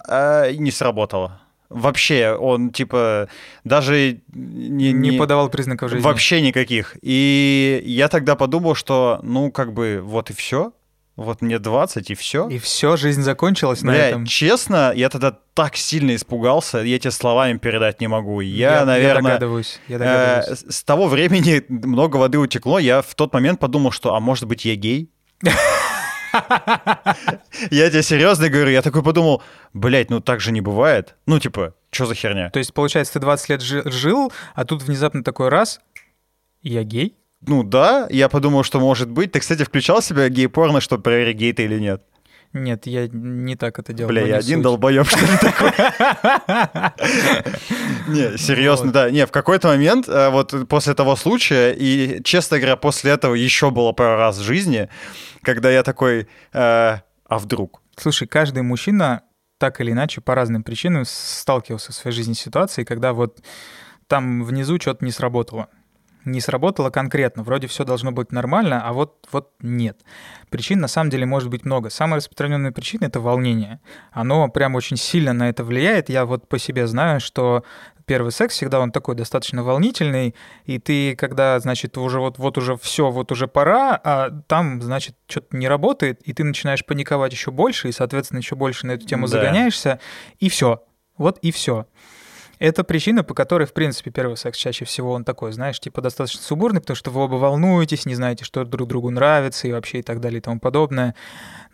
[0.08, 1.40] а не сработало.
[1.72, 3.28] Вообще, он типа
[3.64, 6.04] даже не, не, не подавал признаков жизни.
[6.04, 6.98] Вообще никаких.
[7.00, 10.72] И я тогда подумал, что ну как бы вот и все.
[11.16, 12.48] Вот мне 20, и все.
[12.48, 14.26] И все, жизнь закончилась Бля, на этом.
[14.26, 18.40] Честно, я тогда так сильно испугался, я тебе словами передать не могу.
[18.40, 20.62] Я, я наверное, я догадываюсь, я догадываюсь.
[20.62, 22.78] Э, с того времени много воды утекло.
[22.78, 25.10] Я в тот момент подумал, что, а может быть, я гей?
[27.70, 29.42] Я тебе серьезно говорю, я такой подумал,
[29.74, 31.14] блядь, ну так же не бывает.
[31.26, 32.48] Ну, типа, что за херня?
[32.48, 35.80] То есть, получается, ты 20 лет жил, а тут внезапно такой раз,
[36.62, 37.16] я гей?
[37.46, 39.32] Ну да, я подумал, что может быть.
[39.32, 42.02] Ты, кстати, включал себя гей-порно, чтобы проверить, гей ты или нет?
[42.52, 44.10] Нет, я не так это делал.
[44.10, 44.64] Бля, я один суть.
[44.64, 45.70] долбоеб, что ли, такой?
[48.08, 49.10] Не, серьезно, да.
[49.10, 53.70] Не, в какой-то момент, э, вот после того случая, и, честно говоря, после этого еще
[53.70, 54.90] было пару раз в жизни,
[55.40, 57.80] когда я такой, э, а вдруг?
[57.96, 59.22] Слушай, каждый мужчина
[59.56, 63.40] так или иначе по разным причинам сталкивался в своей жизни с ситуацией, когда вот
[64.08, 65.68] там внизу что-то не сработало
[66.24, 67.42] не сработало конкретно.
[67.42, 70.00] Вроде все должно быть нормально, а вот, вот нет.
[70.50, 71.90] Причин на самом деле может быть много.
[71.90, 73.80] Самая распространенная причина— это волнение.
[74.12, 76.08] Оно прям очень сильно на это влияет.
[76.08, 77.64] Я вот по себе знаю, что
[78.06, 82.76] первый секс всегда он такой достаточно волнительный, и ты, когда, значит, уже вот, вот уже
[82.76, 87.50] все, вот уже пора, а там, значит, что-то не работает, и ты начинаешь паниковать еще
[87.50, 89.38] больше, и, соответственно, еще больше на эту тему да.
[89.38, 90.00] загоняешься,
[90.38, 90.84] и все.
[91.16, 91.86] Вот и все.
[92.62, 96.44] Это причина, по которой, в принципе, первый секс чаще всего он такой, знаешь, типа достаточно
[96.44, 100.02] субурный, потому что вы оба волнуетесь, не знаете, что друг другу нравится и вообще и
[100.02, 101.16] так далее и тому подобное.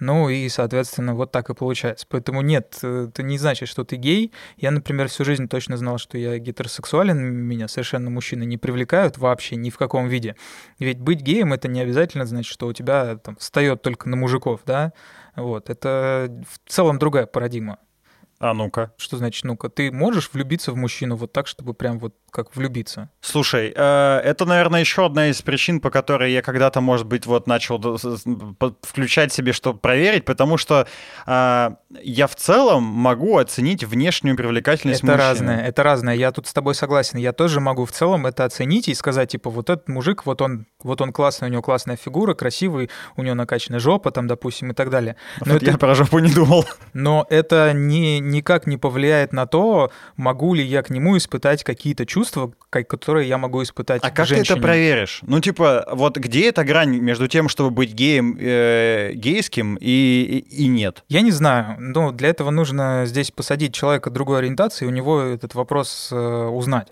[0.00, 2.06] Ну и, соответственно, вот так и получается.
[2.08, 4.32] Поэтому нет, это не значит, что ты гей.
[4.56, 9.56] Я, например, всю жизнь точно знал, что я гетеросексуален, меня совершенно мужчины не привлекают вообще
[9.56, 10.36] ни в каком виде.
[10.78, 14.62] Ведь быть геем— это не обязательно значит, что у тебя там встает только на мужиков,
[14.64, 14.94] да?
[15.36, 17.76] Вот, это в целом другая парадигма.
[18.40, 18.92] А ну-ка.
[18.96, 19.68] Что значит ну-ка?
[19.68, 23.10] Ты можешь влюбиться в мужчину вот так, чтобы прям вот как влюбиться?
[23.20, 27.46] Слушай, э, это, наверное, еще одна из причин, по которой я когда-то, может быть, вот
[27.46, 27.78] начал
[28.82, 30.86] включать себе, чтобы проверить, потому что
[31.26, 31.70] э,
[32.02, 35.22] я в целом могу оценить внешнюю привлекательность это мужчины.
[35.22, 36.14] Это разное, это разное.
[36.14, 37.18] Я тут с тобой согласен.
[37.18, 40.66] Я тоже могу в целом это оценить и сказать, типа, вот этот мужик, вот он,
[40.82, 44.74] вот он классный, у него классная фигура, красивый, у него накачанная жопа, там, допустим, и
[44.74, 45.16] так далее.
[45.44, 45.72] Но вот это...
[45.72, 46.66] я про жопу не думал.
[46.92, 52.06] Но это не, никак не повлияет на то, могу ли я к нему испытать какие-то
[52.06, 54.46] чувства, которые я могу испытать А как женщине.
[54.46, 55.20] ты это проверишь?
[55.22, 60.64] Ну, типа, вот где эта грань между тем, чтобы быть геем, э, гейским и, и,
[60.64, 61.04] и нет?
[61.08, 61.76] Я не знаю.
[61.78, 66.88] Ну, для этого нужно здесь посадить человека другой ориентации, у него этот вопрос э, узнать.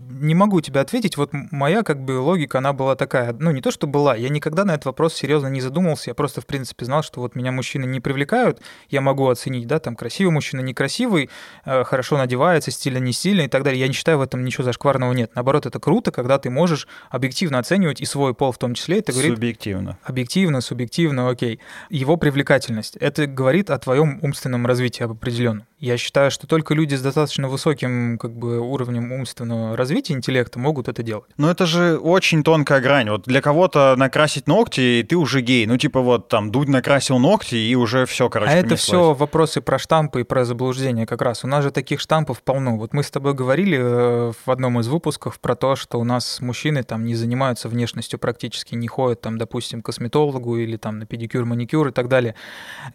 [0.00, 1.16] Не могу тебе ответить.
[1.16, 4.64] Вот моя как бы логика, она была такая, ну не то, что была, я никогда
[4.64, 7.84] на этот вопрос серьезно не задумывался, я просто в принципе знал, что вот меня мужчины
[7.84, 11.30] не привлекают, я могу оценить, да, там красивый мужчина, некрасивый,
[11.64, 13.80] э, хорошо надевается, стильно, не стильно и так далее.
[13.80, 15.32] Я не считаю в этом ничего зашкварного нет.
[15.34, 18.98] Наоборот, это круто, когда ты можешь объективно оценивать и свой пол в том числе.
[18.98, 19.34] Это говорит...
[19.34, 19.98] Субъективно.
[20.02, 21.60] Объективно, субъективно, окей.
[21.90, 22.96] Его привлекательность.
[22.96, 25.66] Это говорит о твоем умственном развитии об определенном.
[25.78, 30.88] Я считаю, что только люди с достаточно высоким как бы, уровнем умственного развития интеллекта могут
[30.88, 31.30] это делать.
[31.36, 33.10] Но это же очень тонкая грань.
[33.10, 35.66] Вот для кого-то накрасить ногти, и ты уже гей.
[35.66, 39.60] Ну, типа вот там Дудь накрасил ногти, и уже все, короче, А это все вопросы
[39.60, 41.44] про штампы и про заблуждение как раз.
[41.44, 42.78] У нас же таких штампов полно.
[42.78, 46.40] Вот мы с тобой говорили э, в одном из выпусков про то, что у нас
[46.40, 51.06] мужчины там не занимаются внешностью практически, не ходят там, допустим, к косметологу или там на
[51.06, 52.34] педикюр, маникюр и так далее,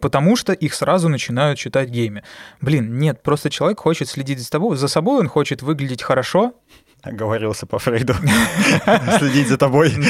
[0.00, 2.24] потому что их сразу начинают считать геями
[2.60, 6.54] Блин, нет, просто человек хочет следить за тобой, за собой, он хочет выглядеть хорошо.
[7.02, 8.14] Оговорился по Фрейду.
[9.18, 9.92] Следить за тобой.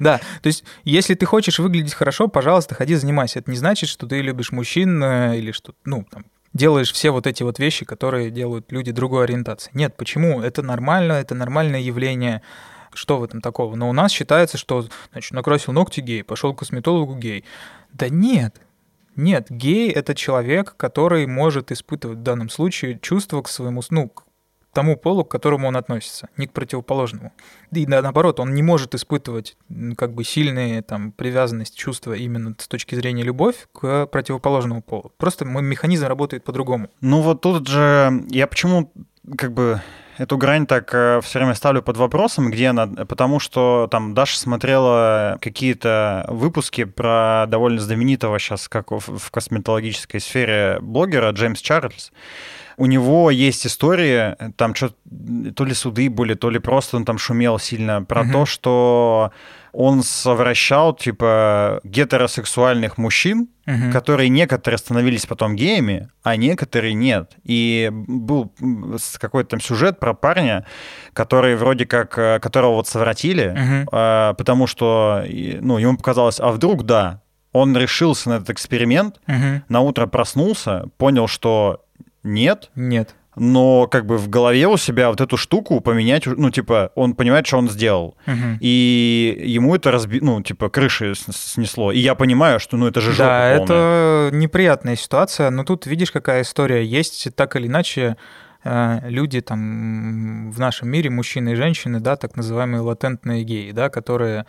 [0.00, 3.38] Да, то есть если ты хочешь выглядеть хорошо, пожалуйста, ходи занимайся.
[3.38, 7.26] Это не значит, что ты любишь мужчин э, или что, ну, там, делаешь все вот
[7.26, 9.70] эти вот вещи, которые делают люди другой ориентации.
[9.72, 10.42] Нет, почему?
[10.42, 12.42] Это нормально, это нормальное явление.
[12.92, 13.76] Что в этом такого?
[13.76, 17.44] Но у нас считается, что, значит, накрасил ногти гей, пошел к косметологу гей.
[17.92, 18.56] Да нет,
[19.16, 24.24] нет, гей— это человек, который может испытывать в данном случае чувства к своему, ну, к
[24.76, 27.32] тому полу, к которому он относится, не к противоположному.
[27.72, 29.56] И наоборот, он не может испытывать
[29.96, 35.12] как бы сильные там привязанность, чувства именно с точки зрения любовь к противоположному полу.
[35.16, 36.90] Просто механизм работает по-другому.
[37.00, 38.92] Ну вот тут же я почему
[39.38, 39.80] как бы
[40.18, 44.38] эту грань так э, все время ставлю под вопросом, где она, потому что там Даша
[44.38, 52.12] смотрела какие-то выпуски про довольно знаменитого сейчас, как в косметологической сфере блогера Джеймс Чарльз.
[52.78, 54.92] У него есть истории, там что
[55.54, 58.32] то ли суды были, то ли просто он там шумел сильно, про угу.
[58.32, 59.32] то, что
[59.76, 63.92] он совращал, типа, гетеросексуальных мужчин, угу.
[63.92, 67.32] которые некоторые становились потом геями, а некоторые нет.
[67.44, 68.52] И был
[69.18, 70.64] какой-то там сюжет про парня,
[71.12, 73.90] который вроде как, э, которого вот совратили, угу.
[73.90, 75.22] потому что,
[75.60, 77.20] ну, ему показалось, а вдруг да,
[77.52, 79.62] он решился на этот эксперимент, угу.
[79.68, 81.84] на утро проснулся, понял, что
[82.22, 82.70] нет.
[82.74, 87.14] Нет но как бы в голове у себя вот эту штуку поменять, ну, типа, он
[87.14, 88.16] понимает, что он сделал.
[88.26, 88.58] Угу.
[88.60, 90.20] И ему это разби...
[90.20, 91.92] ну, типа, крыши снесло.
[91.92, 93.62] И я понимаю, что, ну, это же жопа Да, полная.
[93.64, 96.82] это неприятная ситуация, но тут видишь, какая история.
[96.82, 98.16] Есть так или иначе
[98.64, 103.90] э, люди там в нашем мире, мужчины и женщины, да, так называемые латентные геи, да,
[103.90, 104.46] которые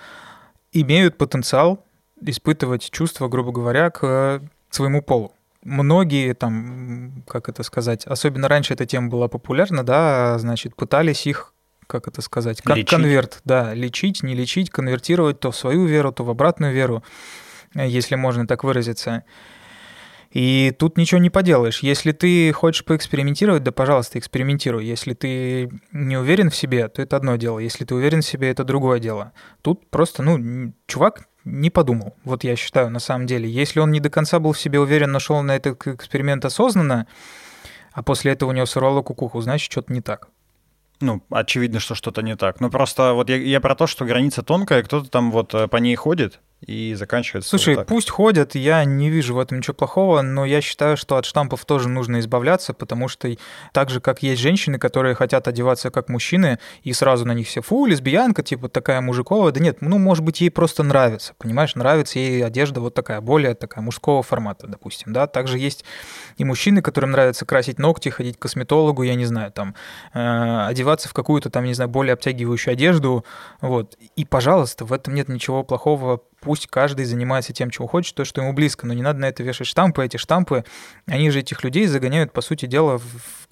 [0.72, 1.86] имеют потенциал
[2.22, 5.34] испытывать чувства, грубо говоря, к своему полу
[5.64, 11.54] многие там, как это сказать, особенно раньше эта тема была популярна, да, значит, пытались их
[11.88, 12.90] как это сказать, как лечить.
[12.90, 17.02] конверт, да, лечить, не лечить, конвертировать то в свою веру, то в обратную веру,
[17.74, 19.24] если можно так выразиться.
[20.32, 21.80] И тут ничего не поделаешь.
[21.80, 24.86] Если ты хочешь поэкспериментировать, да, пожалуйста, экспериментируй.
[24.86, 27.60] Если ты не уверен в себе, то это одно дело.
[27.60, 29.32] Если ты уверен в себе, это другое дело.
[29.62, 32.16] Тут просто, ну, чувак не подумал.
[32.24, 33.50] Вот я считаю, на самом деле.
[33.50, 37.08] Если он не до конца был в себе уверен, но шел на этот эксперимент осознанно,
[37.94, 40.28] а после этого у него сорвало кукуху, значит, что-то не так.
[41.00, 42.60] Ну, очевидно, что что-то не так.
[42.60, 45.78] Ну, просто вот я, я про то, что граница тонкая, кто-то там вот э, по
[45.78, 47.50] ней ходит, и заканчивается.
[47.50, 51.18] Слушай, вот пусть ходят, я не вижу в этом ничего плохого, но я считаю, что
[51.18, 53.30] от штампов тоже нужно избавляться, потому что
[53.74, 57.62] так же, как есть женщины, которые хотят одеваться как мужчины, и сразу на них все,
[57.62, 62.18] фу, лесбиянка, типа такая мужиковая, да нет, ну, может быть, ей просто нравится, понимаешь, нравится
[62.18, 65.86] ей одежда вот такая, более такая мужского формата, допустим, да, также есть
[66.38, 69.76] и мужчины, которым нравится красить ногти, ходить к косметологу, я не знаю, там,
[70.14, 73.24] э, одеваться в какую-то там, не знаю, более обтягивающую одежду,
[73.62, 78.24] вот, и, пожалуйста, в этом нет ничего плохого, пусть каждый занимается тем, чего хочет, то,
[78.24, 80.06] что ему близко, но не надо на это вешать штампы.
[80.06, 80.64] Эти штампы,
[81.06, 83.04] они же этих людей загоняют, по сути дела, в,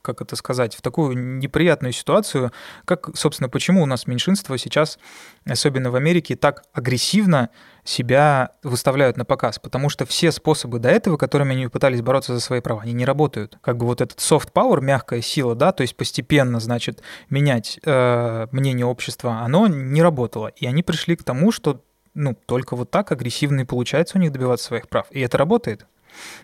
[0.02, 2.54] как это сказать, в такую неприятную ситуацию,
[2.86, 4.98] как, собственно, почему у нас меньшинство сейчас,
[5.46, 7.50] особенно в Америке, так агрессивно
[7.84, 12.39] себя выставляют на показ, потому что все способы до этого, которыми они пытались бороться за
[12.39, 13.58] свои права, они не работают.
[13.62, 18.48] Как бы вот этот soft power, мягкая сила, да, то есть постепенно, значит, менять э,
[18.52, 20.48] мнение общества, оно не работало.
[20.48, 21.85] И они пришли к тому, что
[22.16, 25.05] ну, только вот так агрессивно и получается у них добиваться своих прав.
[25.11, 25.86] И это работает.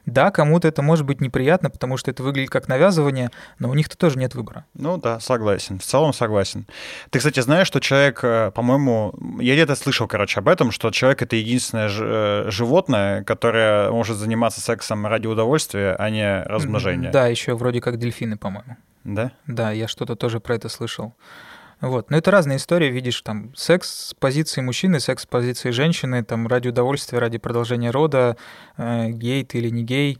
[0.05, 3.97] Да, кому-то это может быть неприятно, потому что это выглядит как навязывание, но у них-то
[3.97, 4.65] тоже нет выбора.
[4.73, 5.79] Ну да, согласен.
[5.79, 6.67] В целом согласен.
[7.09, 11.21] Ты, кстати, знаешь, что человек, э, по-моему, я где-то слышал, короче, об этом, что человек—
[11.23, 17.11] это единственное э, животное, которое может заниматься сексом ради удовольствия, а не размножения.
[17.11, 18.77] Да, еще вроде как дельфины, по-моему.
[19.03, 19.31] Да?
[19.47, 21.15] Да, я что-то тоже про это слышал.
[21.81, 22.11] Вот.
[22.11, 26.47] Но это разные истории, видишь, там, секс с позиции мужчины, секс с позиции женщины, там,
[26.47, 28.37] ради удовольствия, ради продолжения рода,
[28.77, 30.19] э, гей ты или не гей.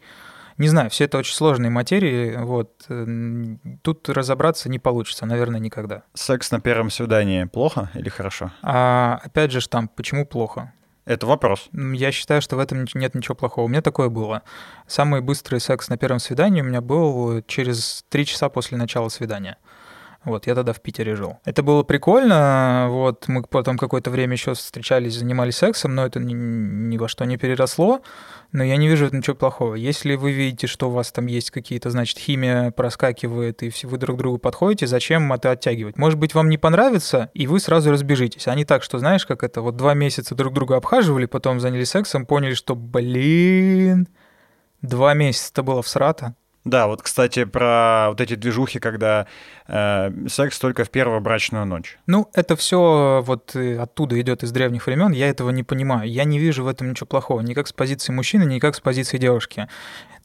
[0.58, 2.86] Не знаю, все это очень сложные материи, вот.
[2.90, 3.06] Э,
[3.84, 6.04] тут разобраться не получится, наверное, никогда.
[6.16, 8.52] Секс на первом свидании плохо или хорошо?
[8.64, 10.74] А опять же штамп, почему плохо?
[11.06, 11.70] Это вопрос.
[11.74, 13.66] Я считаю, что в этом нет ничего плохого.
[13.66, 14.44] У меня такое было.
[14.88, 19.58] Самый быстрый секс на первом свидании у меня был через три часа после начала свидания.
[20.24, 21.40] Вот, я тогда в Питере жил.
[21.46, 26.34] Это было прикольно, вот, мы потом какое-то время еще встречались, занимались сексом, но это ни,
[26.34, 28.02] ни во что не переросло,
[28.52, 29.74] но я не вижу ничего плохого.
[29.74, 34.18] Если вы видите, что у вас там есть какие-то, значит, химия проскакивает, и вы друг
[34.18, 35.98] к другу подходите, зачем это оттягивать?
[35.98, 39.44] Может быть, вам не понравится, и вы сразу разбежитесь, а не так, что, знаешь, как
[39.44, 44.08] это, вот два месяца друг друга обхаживали, потом занялись сексом, поняли, что, блин,
[44.84, 49.26] два месяца-то было в срата, да, вот, кстати, про вот эти движухи, когда
[49.68, 51.98] э, секс только в первую брачную ночь.
[52.06, 55.12] Ну, это все вот оттуда идет из древних времен.
[55.12, 56.10] Я этого не понимаю.
[56.10, 58.80] Я не вижу в этом ничего плохого, ни как с позиции мужчины, ни как с
[58.80, 59.68] позиции девушки.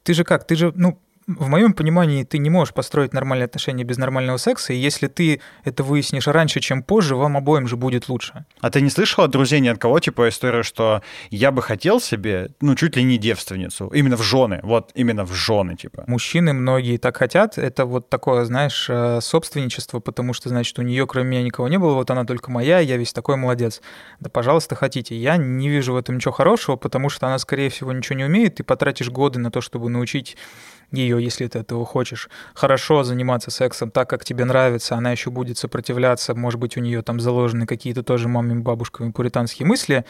[0.03, 0.45] Ты же как?
[0.45, 4.71] Ты же, ну, в моем понимании, ты не можешь построить нормальные отношения без нормального секса,
[4.71, 8.45] и если ты это выяснишь раньше, чем позже, вам обоим же будет лучше.
[8.61, 11.99] А ты не слышал от друзей ни от кого, типа, историю, что я бы хотел
[11.99, 16.05] себе, ну, чуть ли не девственницу, именно в жены, вот именно в жены, типа?
[16.07, 21.05] Мужчины многие так хотят, это вот такое, знаешь, э, собственничество, потому что, значит, у нее
[21.07, 23.81] кроме меня никого не было, вот она только моя, я весь такой молодец.
[24.21, 25.15] Да, пожалуйста, хотите.
[25.15, 28.55] Я не вижу в этом ничего хорошего, потому что она, скорее всего, ничего не умеет,
[28.55, 30.37] ты потратишь годы на то, чтобы научить
[30.91, 35.57] ее, если ты этого хочешь, хорошо заниматься сексом так, как тебе нравится, она еще будет
[35.57, 40.05] сопротивляться, может быть, у нее там заложены какие-то тоже мамами, бабушками пуританские мысли,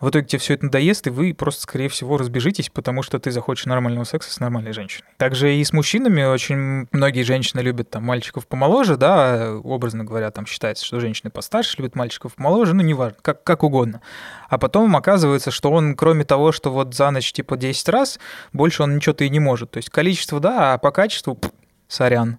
[0.00, 3.30] в итоге тебе все это надоест, и вы просто, скорее всего, разбежитесь, потому что ты
[3.30, 5.08] захочешь нормального секса с нормальной женщиной.
[5.16, 10.46] Также и с мужчинами очень многие женщины любят там мальчиков помоложе, да, образно говоря, там
[10.46, 14.00] считается, что женщины постарше любят мальчиков помоложе, ну, неважно, как, как угодно.
[14.48, 18.20] А потом оказывается, что он, кроме того, что вот за ночь типа 10 раз,
[18.52, 19.72] больше он ничего-то и не может.
[19.72, 21.50] То есть количество, да, а по качеству, пфф,
[21.88, 22.38] сорян,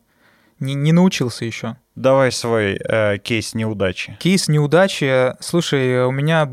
[0.60, 1.78] не, не научился еще.
[1.96, 4.18] Давай свой э, кейс неудачи.
[4.20, 5.36] Кейс неудачи.
[5.40, 6.46] Слушай, у меня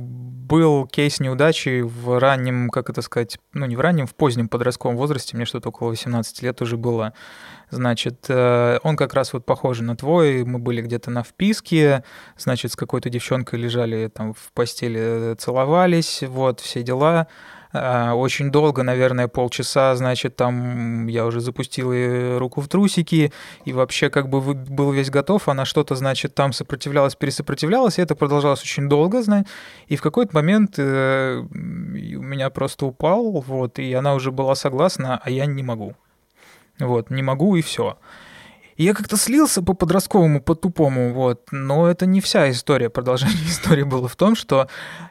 [0.46, 4.96] был кейс неудачи в раннем, как это сказать, ну не в раннем, в позднем подростковом
[4.96, 7.12] возрасте, мне что-то около 18 лет уже было.
[7.70, 12.04] Значит, э, он как раз вот похожий на твой, мы были где-то на вписке,
[12.38, 17.26] значит, с какой-то девчонкой лежали там в постели, целовались, вот, все дела.
[17.72, 21.92] А, очень долго, наверное, полчаса, значит, там я уже запустил
[22.38, 23.32] руку в трусики,
[23.64, 28.14] и вообще как бы был весь готов, она что-то, значит, там сопротивлялась, пересопротивлялась, и это
[28.14, 29.48] продолжалось очень долго, знаете,
[29.88, 35.20] и в какой-то момент э, у меня просто упал, вот, и она уже была согласна,
[35.22, 35.94] а я не могу.
[36.78, 37.98] Вот, не могу, и все.
[38.76, 41.48] И я как-то слился по подростковому, по тупому, вот.
[41.50, 42.90] Но это не вся история.
[42.90, 44.68] Продолжение истории было в том, что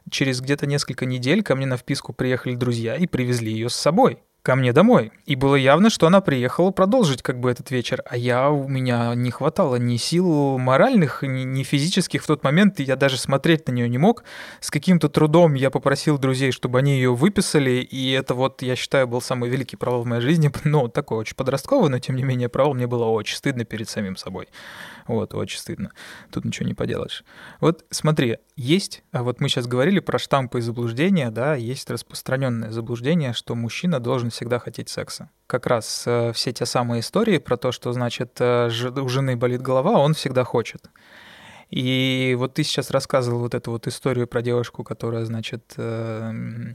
[0.10, 4.20] через где-то несколько недель ко мне на вписку приехали друзья и привезли ее с собой
[4.46, 5.12] ко мне домой.
[5.26, 9.16] И было явно, что она приехала продолжить как бы этот вечер, а я, у меня
[9.16, 13.72] не хватало ни сил моральных, ни, ни физических в тот момент, я даже смотреть на
[13.72, 14.24] нее не мог.
[14.60, 19.08] С каким-то трудом я попросил друзей, чтобы они ее выписали, и это вот, я считаю,
[19.08, 22.48] был самый великий провал в моей жизни, ну, такой очень подростковый, но тем не менее
[22.48, 24.48] провал, мне было очень стыдно перед самим собой.
[25.08, 25.92] Вот, очень стыдно.
[26.32, 27.24] Тут ничего не поделаешь.
[27.60, 32.72] Вот смотри, есть, а вот мы сейчас говорили про штампы и заблуждения, да, есть распространенное
[32.72, 35.30] заблуждение, что мужчина должен всегда хотеть секса.
[35.46, 39.62] Как раз э, все те самые истории про то, что, значит, э, у жены болит
[39.62, 40.90] голова, он всегда хочет.
[41.70, 46.74] И вот ты сейчас рассказывал вот эту вот историю про девушку, которая, значит, э,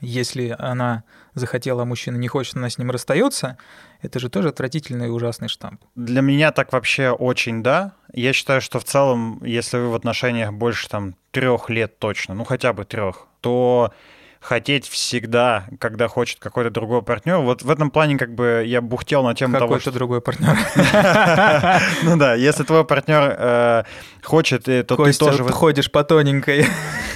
[0.00, 3.56] если она захотела, а мужчина не хочет, она с ним расстается,
[4.02, 5.82] это же тоже отвратительный и ужасный штамп.
[5.94, 7.92] Для меня так вообще очень да.
[8.12, 12.44] Я считаю, что в целом, если вы в отношениях больше там трех лет точно, ну
[12.44, 13.92] хотя бы трех, то
[14.40, 17.38] хотеть всегда, когда хочет какой-то другой партнер.
[17.38, 19.92] Вот в этом плане как бы я бухтел на тему какой того, что...
[19.92, 20.56] другой партнер.
[22.02, 23.84] Ну да, если твой партнер э,
[24.22, 25.42] хочет, э, то ты тоже...
[25.44, 26.66] ходишь по тоненькой.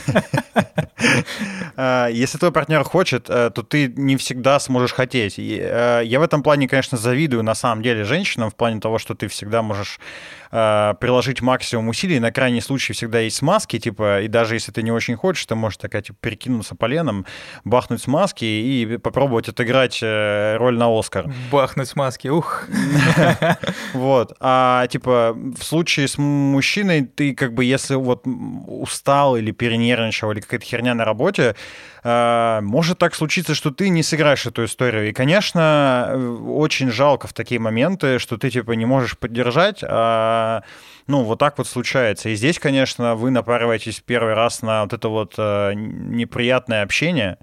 [1.80, 5.38] Э, если твой партнер хочет, то ты не всегда сможешь хотеть.
[5.38, 9.28] Я в этом плане, конечно, завидую на самом деле женщинам в плане того, что ты
[9.28, 9.98] всегда можешь
[10.50, 12.20] э, приложить максимум усилий.
[12.20, 15.54] На крайний случай всегда есть смазки, типа, и даже если ты не очень хочешь, ты
[15.54, 17.26] можешь такая, типа, перекинуться поленом,
[17.64, 21.32] бахнуть смазки и попробовать отыграть э, роль на Оскар.
[21.50, 22.66] Бахнуть смазки, ух.
[23.92, 24.34] Вот.
[24.40, 28.24] А, типа, в случае с мужчиной ты, как бы, если вот
[28.66, 31.54] устал или перенервничал, или какая-то херня на работе,
[32.02, 35.08] э, может так случиться, что ты не сыграешь эту историю.
[35.08, 40.39] И, конечно, очень жалко в такие моменты, что ты, типа, не можешь поддержать, а
[41.10, 42.28] ну, вот так вот случается.
[42.28, 47.36] И здесь, конечно, вы напарываетесь первый раз на вот это вот э, неприятное общение.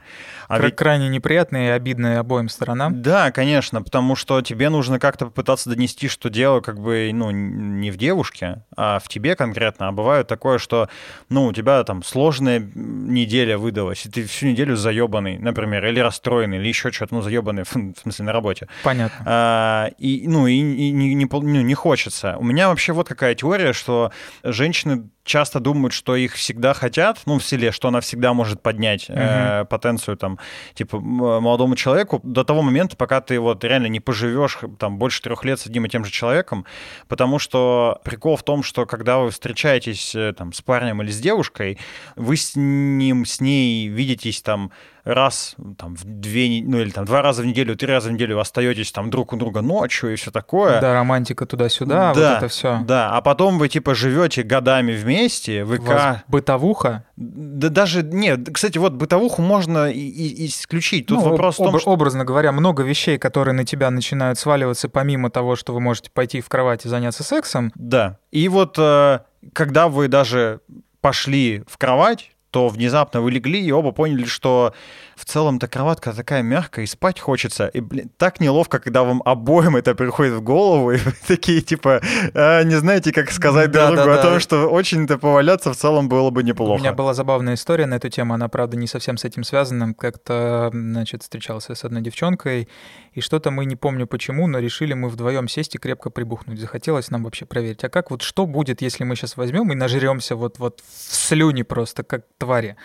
[0.47, 0.77] А ведь...
[0.77, 3.01] Крайне неприятное и обидное обоим сторонам.
[3.01, 7.91] Да, конечно, потому что тебе нужно как-то попытаться донести, что дело как бы, ну, не
[7.91, 9.89] в девушке, а в тебе конкретно.
[9.89, 10.87] А бывает такое, что,
[11.29, 16.57] ну, у тебя там сложная неделя выдалась, и ты всю неделю заебанный, например, или расстроенный,
[16.57, 18.69] или еще что-то, ну, заебанный, в смысле, на работе.
[18.83, 19.25] Понятно.
[19.25, 22.37] А, и, ну, и, и не, не, не, не хочется.
[22.37, 24.11] У меня вообще вот какая теория, что
[24.43, 29.05] женщины часто думают, что их всегда хотят, ну, в селе, что она всегда может поднять
[29.09, 30.39] э, потенцию, там,
[30.73, 35.45] типа, молодому человеку до того момента, пока ты вот реально не поживешь там больше трех
[35.45, 36.65] лет с одним и тем же человеком,
[37.07, 41.19] потому что прикол в том, что когда вы встречаетесь э, там с парнем или с
[41.19, 41.78] девушкой,
[42.15, 44.71] вы с ним, с ней видитесь там
[45.07, 48.39] раз там, в две, ну или там два раза в неделю, три раза в неделю
[48.39, 50.82] остаетесь там друг у друга ночью и все такое.
[50.82, 52.80] Да, романтика туда-сюда, да, вот это все.
[52.86, 55.16] Да, а потом вы типа живете годами вместе,
[55.65, 55.80] ВК...
[55.80, 57.03] У вас бытовуха?
[57.15, 61.07] Да даже, нет, кстати, вот бытовуху можно и, и исключить.
[61.07, 61.91] Тут ну, вопрос об, в том, что...
[61.91, 66.41] Образно говоря, много вещей, которые на тебя начинают сваливаться, помимо того, что вы можете пойти
[66.41, 67.72] в кровать и заняться сексом.
[67.76, 69.20] Да, и вот э,
[69.53, 70.61] когда вы даже
[71.01, 74.74] пошли в кровать, то внезапно вы легли и оба поняли, что
[75.18, 77.68] в целом-то кроватка такая мягкая, и спать хочется.
[77.68, 82.01] И, блин, так неловко, когда вам обоим это приходит в голову, и вы такие, типа,
[82.34, 85.76] а, не знаете, как сказать да, друг другу да, о том, что очень-то поваляться в
[85.76, 86.80] целом было бы неплохо.
[86.80, 89.93] У меня была забавная история на эту тему, она, правда, не совсем с этим связана.
[89.93, 92.68] Как-то, значит, встречался с одной девчонкой,
[93.13, 96.59] и что-то мы не помню почему, но решили мы вдвоем сесть и крепко прибухнуть.
[96.59, 100.36] Захотелось нам вообще проверить, а как вот что будет, если мы сейчас возьмем и нажремся
[100.36, 102.76] вот, вот в слюни просто, как твари.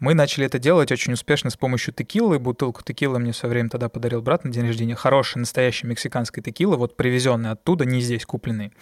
[0.00, 2.38] Мы начали это делать очень успешно с помощью текилы.
[2.38, 4.94] Бутылку текилы мне все время тогда подарил брат на день рождения.
[4.94, 8.72] Хорошая, настоящая мексиканская текила, вот привезенная оттуда, не здесь купленный.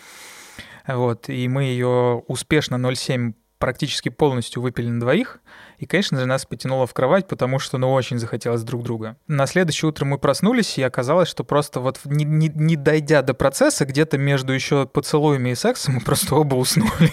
[0.87, 5.41] Вот, и мы ее успешно 0,7 практически полностью выпили на двоих,
[5.79, 9.17] и, конечно же, нас потянуло в кровать, потому что, ну, очень захотелось друг друга.
[9.27, 13.35] На следующее утро мы проснулись, и оказалось, что просто вот не, не, не дойдя до
[13.35, 17.13] процесса, где-то между еще поцелуями и сексом, мы просто оба уснули.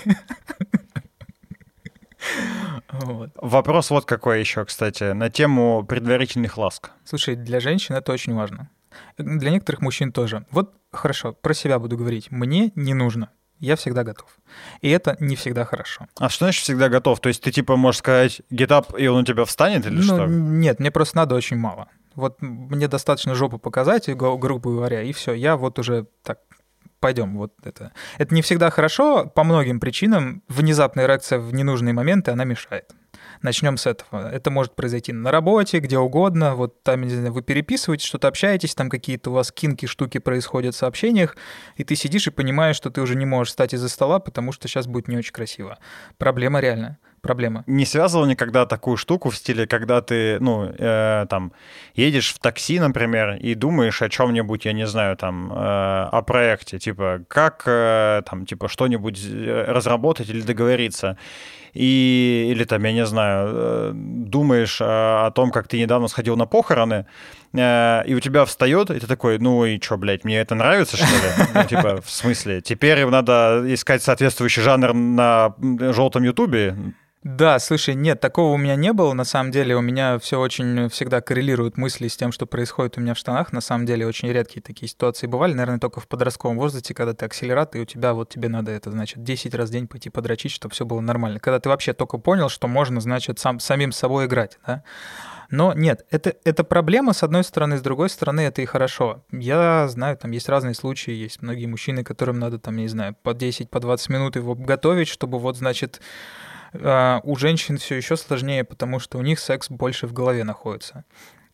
[3.01, 3.31] Вот.
[3.35, 6.91] Вопрос вот какой еще, кстати, на тему предварительных ласк.
[7.03, 8.69] Слушай, для женщин это очень важно.
[9.17, 10.45] Для некоторых мужчин тоже.
[10.51, 12.31] Вот хорошо, про себя буду говорить.
[12.31, 13.29] Мне не нужно.
[13.59, 14.27] Я всегда готов.
[14.81, 16.07] И это не всегда хорошо.
[16.19, 17.19] А что значит всегда готов?
[17.21, 20.03] То есть ты типа можешь сказать get up, и он у тебя встанет или ну,
[20.03, 20.25] что?
[20.25, 21.87] Нет, мне просто надо очень мало.
[22.15, 25.33] Вот мне достаточно жопу показать, грубо говоря, и все.
[25.33, 26.39] Я вот уже так
[27.05, 27.91] пойдем, вот это.
[28.17, 30.41] Это не всегда хорошо, по многим причинам.
[30.47, 32.95] Внезапная реакция в ненужные моменты, она мешает.
[33.45, 34.31] Начнем с этого.
[34.31, 36.55] Это может произойти на работе, где угодно.
[36.55, 40.73] Вот там, не знаю, вы переписываетесь, что-то общаетесь, там какие-то у вас кинки, штуки происходят
[40.73, 41.37] в сообщениях,
[41.75, 44.67] и ты сидишь и понимаешь, что ты уже не можешь встать из-за стола, потому что
[44.67, 45.77] сейчас будет не очень красиво.
[46.17, 47.63] Проблема реальная проблема.
[47.67, 51.51] Не связывал никогда такую штуку в стиле, когда ты, ну, э, там,
[51.95, 56.77] едешь в такси, например, и думаешь о чем-нибудь, я не знаю, там, э, о проекте,
[56.77, 61.17] типа, как, э, там, типа, что-нибудь э, разработать или договориться.
[61.75, 66.37] И, или там, я не знаю, э, думаешь о, о том, как ты недавно сходил
[66.37, 67.05] на похороны,
[67.53, 70.95] э, и у тебя встает, и ты такой, ну и что, блядь, мне это нравится,
[70.95, 71.47] что ли?
[71.53, 72.61] Ну, типа, в смысле?
[72.61, 75.53] Теперь надо искать соответствующий жанр на
[75.91, 76.77] желтом ютубе?
[77.25, 79.13] Да, слушай, нет, такого у меня не было.
[79.13, 83.01] На самом деле у меня все очень всегда коррелирует мысли с тем, что происходит у
[83.01, 83.51] меня в штанах.
[83.51, 87.25] На самом деле очень редкие такие ситуации бывали, наверное, только в подростковом возрасте, когда ты
[87.25, 90.51] акселерат, и у тебя вот тебе надо это, значит, 10 раз в день пойти подрочить,
[90.51, 91.39] чтобы все было нормально.
[91.39, 94.83] Когда ты вообще только понял, что можно, значит, сам, самим собой играть, да?
[95.49, 99.23] Но нет, это, это проблема, с одной стороны, с другой стороны, это и хорошо.
[99.31, 103.33] Я знаю, там есть разные случаи, есть многие мужчины, которым надо, там, не знаю, по
[103.33, 106.01] 10, по 20 минут его готовить, чтобы вот, значит,
[106.73, 111.05] у женщин все еще сложнее, потому что у них секс больше в голове находится.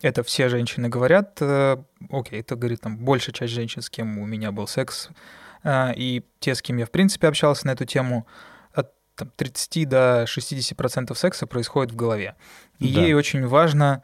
[0.02, 1.38] Это все женщины говорят.
[1.42, 1.78] Э,
[2.10, 5.10] окей, это говорит там большая часть женщин, с кем у меня был секс,
[5.64, 8.26] а, и те, с кем я в принципе общался на эту тему,
[8.74, 12.36] от там, 30 до 60% секса происходит в голове.
[12.80, 13.02] И да.
[13.02, 14.02] ей очень важно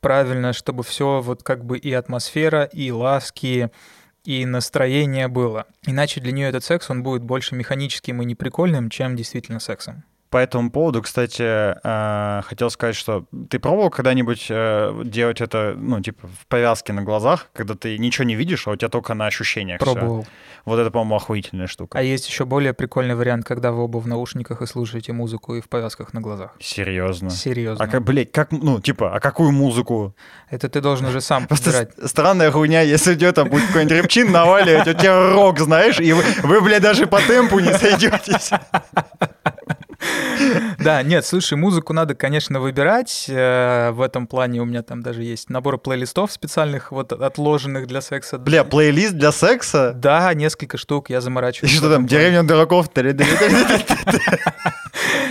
[0.00, 3.70] правильно, чтобы все вот как бы и атмосфера, и ласки,
[4.24, 5.66] и настроение было.
[5.86, 10.04] Иначе для нее этот секс, он будет больше механическим и неприкольным, чем действительно сексом.
[10.30, 16.00] По этому поводу, кстати, э, хотел сказать, что ты пробовал когда-нибудь э, делать это, ну,
[16.00, 19.26] типа, в повязке на глазах, когда ты ничего не видишь, а у тебя только на
[19.26, 19.78] ощущениях?
[19.78, 20.26] Пробовал.
[20.64, 21.98] Вот это, по-моему, охуительная штука.
[21.98, 25.60] А есть еще более прикольный вариант, когда вы оба в наушниках и слушаете музыку и
[25.60, 26.56] в повязках на глазах.
[26.58, 27.30] Серьезно.
[27.30, 27.84] Серьезно.
[27.84, 30.16] А как, блядь, как, ну, типа, а какую музыку?
[30.50, 34.88] Это ты должен уже сам Просто странная хуйня, если идет, там будет какой-нибудь репчин наваливать,
[34.88, 38.50] у тебя рок, знаешь, и вы, вы, блядь, даже по темпу не сойдетесь.
[40.86, 43.26] Да, нет, слушай, музыку надо, конечно, выбирать.
[43.28, 48.00] Э, В этом плане у меня там даже есть набор плейлистов специальных, вот отложенных для
[48.00, 48.38] секса.
[48.38, 49.92] Бля, плейлист для секса?
[49.96, 51.74] Да, несколько штук, я И заморачиваюсь.
[51.74, 52.88] что в там, деревня дураков?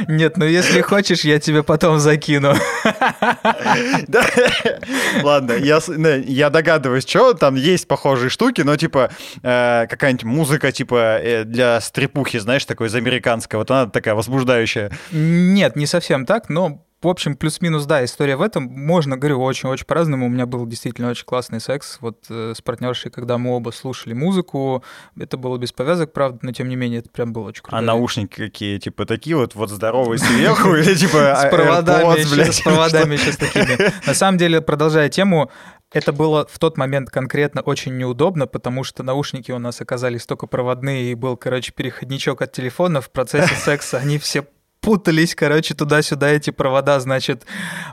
[0.07, 2.53] Нет, ну если хочешь, я тебе потом закину.
[5.23, 5.79] Ладно, я,
[6.25, 9.11] я догадываюсь, что там есть похожие штуки, но типа
[9.43, 14.91] э, какая-нибудь музыка типа э, для стрепухи, знаешь, такой из американской, вот она такая возбуждающая.
[15.11, 18.63] Нет, не совсем так, но в общем, плюс-минус, да, история в этом.
[18.63, 20.25] Можно, говорю, очень-очень по-разному.
[20.25, 24.13] У меня был действительно очень классный секс вот э, с партнершей, когда мы оба слушали
[24.13, 24.83] музыку.
[25.17, 27.77] Это было без повязок, правда, но тем не менее это прям было очень круто.
[27.77, 28.79] А наушники какие?
[28.79, 33.91] Типа такие вот, вот здоровые сверху или типа с проводами, с проводами еще с такими.
[34.07, 35.51] На самом деле, продолжая тему,
[35.91, 40.47] это было в тот момент конкретно очень неудобно, потому что наушники у нас оказались только
[40.47, 43.99] проводные, и был, короче, переходничок от телефона в процессе секса.
[43.99, 44.45] Они все
[44.85, 47.45] путались, короче, туда-сюда эти провода, значит.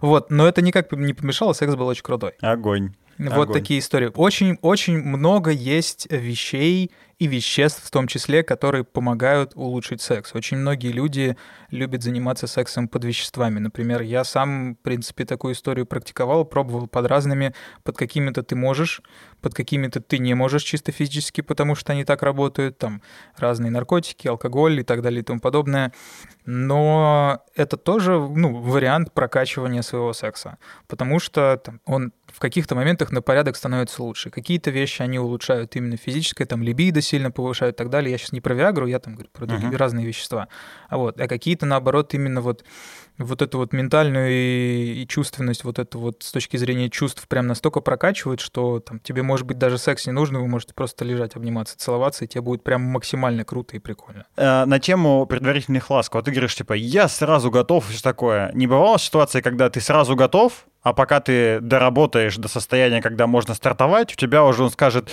[0.03, 2.33] Вот, но это никак не помешало, секс был очень крутой.
[2.41, 2.93] Огонь.
[3.19, 3.53] Вот Огонь.
[3.53, 4.11] такие истории.
[4.15, 10.35] Очень-очень много есть вещей и веществ в том числе, которые помогают улучшить секс.
[10.35, 11.37] Очень многие люди
[11.71, 13.59] любят заниматься сексом под веществами.
[13.59, 17.55] Например, я сам, в принципе, такую историю практиковал, пробовал под разными.
[17.85, 19.03] Под какими-то ты можешь,
[19.43, 22.79] под какими-то ты не можешь чисто физически, потому что они так работают.
[22.79, 23.03] Там
[23.37, 25.93] разные наркотики, алкоголь и так далее и тому подобное.
[26.47, 30.59] Но это тоже ну, вариант прокачивания своего секса.
[30.89, 34.31] Потому что там, он в каких-то моментах на порядок становится лучше.
[34.31, 38.11] Какие-то вещи они улучшают именно физическое, там либидо сильно повышают и так далее.
[38.11, 39.77] Я сейчас не про Виагру, я там говорю про другие Мгм.
[39.77, 40.49] разные вещества.
[40.89, 42.65] А, вот, а какие-то, наоборот, именно вот,
[43.19, 47.47] вот эту вот ментальную и, и чувственность, вот эту вот с точки зрения чувств прям
[47.47, 51.37] настолько прокачивают, что там тебе, может быть, даже секс не нужно, вы можете просто лежать,
[51.37, 54.27] обниматься, целоваться, и тебе будет прям максимально круто и прикольно.
[54.37, 56.15] Э, на тему предварительных ласк.
[56.15, 58.51] Вот ты говоришь, типа, я сразу готов, и все такое.
[58.55, 63.55] Не бывало ситуации, когда ты сразу готов, а пока ты доработаешь до состояния, когда можно
[63.55, 65.11] стартовать, у тебя уже он скажет,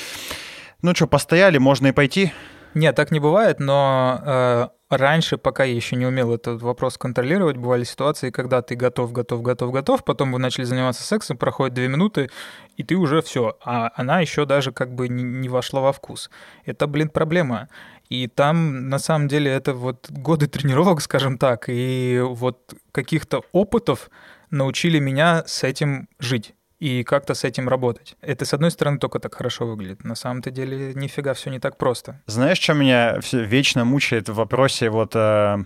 [0.81, 2.31] ну что, постояли, можно и пойти.
[2.73, 7.57] Нет, так не бывает, но э, раньше, пока я еще не умел этот вопрос контролировать,
[7.57, 11.87] бывали ситуации, когда ты готов, готов, готов, готов, потом вы начали заниматься сексом, проходит две
[11.87, 12.29] минуты,
[12.77, 16.29] и ты уже все, а она еще даже как бы не, вошла во вкус.
[16.65, 17.69] Это, блин, проблема.
[18.09, 24.09] И там, на самом деле, это вот годы тренировок, скажем так, и вот каких-то опытов
[24.49, 28.15] научили меня с этим жить и как-то с этим работать.
[28.21, 30.03] Это, с одной стороны, только так хорошо выглядит.
[30.03, 32.21] На самом-то деле, нифига все не так просто.
[32.25, 35.57] Знаешь, что меня вечно мучает в вопросе вот э,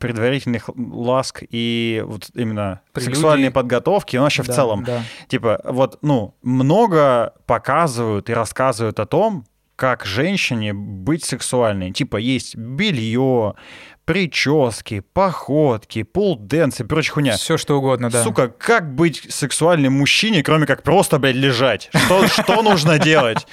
[0.00, 3.14] предварительных ласк и вот именно Прелюдий.
[3.14, 4.84] сексуальной подготовки, ну вообще в Да, целом.
[4.84, 5.02] Да.
[5.28, 9.44] Типа, вот, ну, много показывают и рассказывают о том,
[9.76, 11.92] как женщине быть сексуальной.
[11.92, 13.54] Типа, есть белье,
[14.04, 17.36] прически, походки, полденс и прочая хуйня.
[17.36, 18.22] Все что угодно, да.
[18.22, 21.90] Сука, как быть сексуальным мужчине, кроме как просто, блядь, лежать?
[21.94, 23.46] Что, что нужно делать?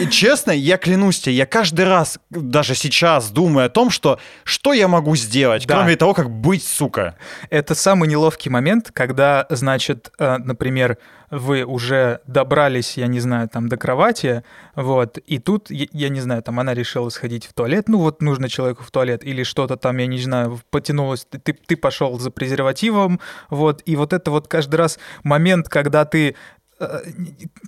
[0.00, 4.72] И честно, я клянусь тебе, я каждый раз, даже сейчас, думаю о том, что что
[4.72, 5.76] я могу сделать, Да.
[5.76, 7.16] кроме того, как быть, сука.
[7.50, 10.98] Это самый неловкий момент, когда, значит, э, например,
[11.30, 16.42] вы уже добрались, я не знаю, там до кровати, вот, и тут, я, не знаю,
[16.42, 19.96] там она решила сходить в туалет, ну вот нужно человеку в туалет, или что-то там,
[19.98, 23.20] я не знаю, потянулось, ты, ты, пошел за презервативом,
[23.50, 26.36] вот, и вот это вот каждый раз момент, когда ты
[26.78, 27.00] э,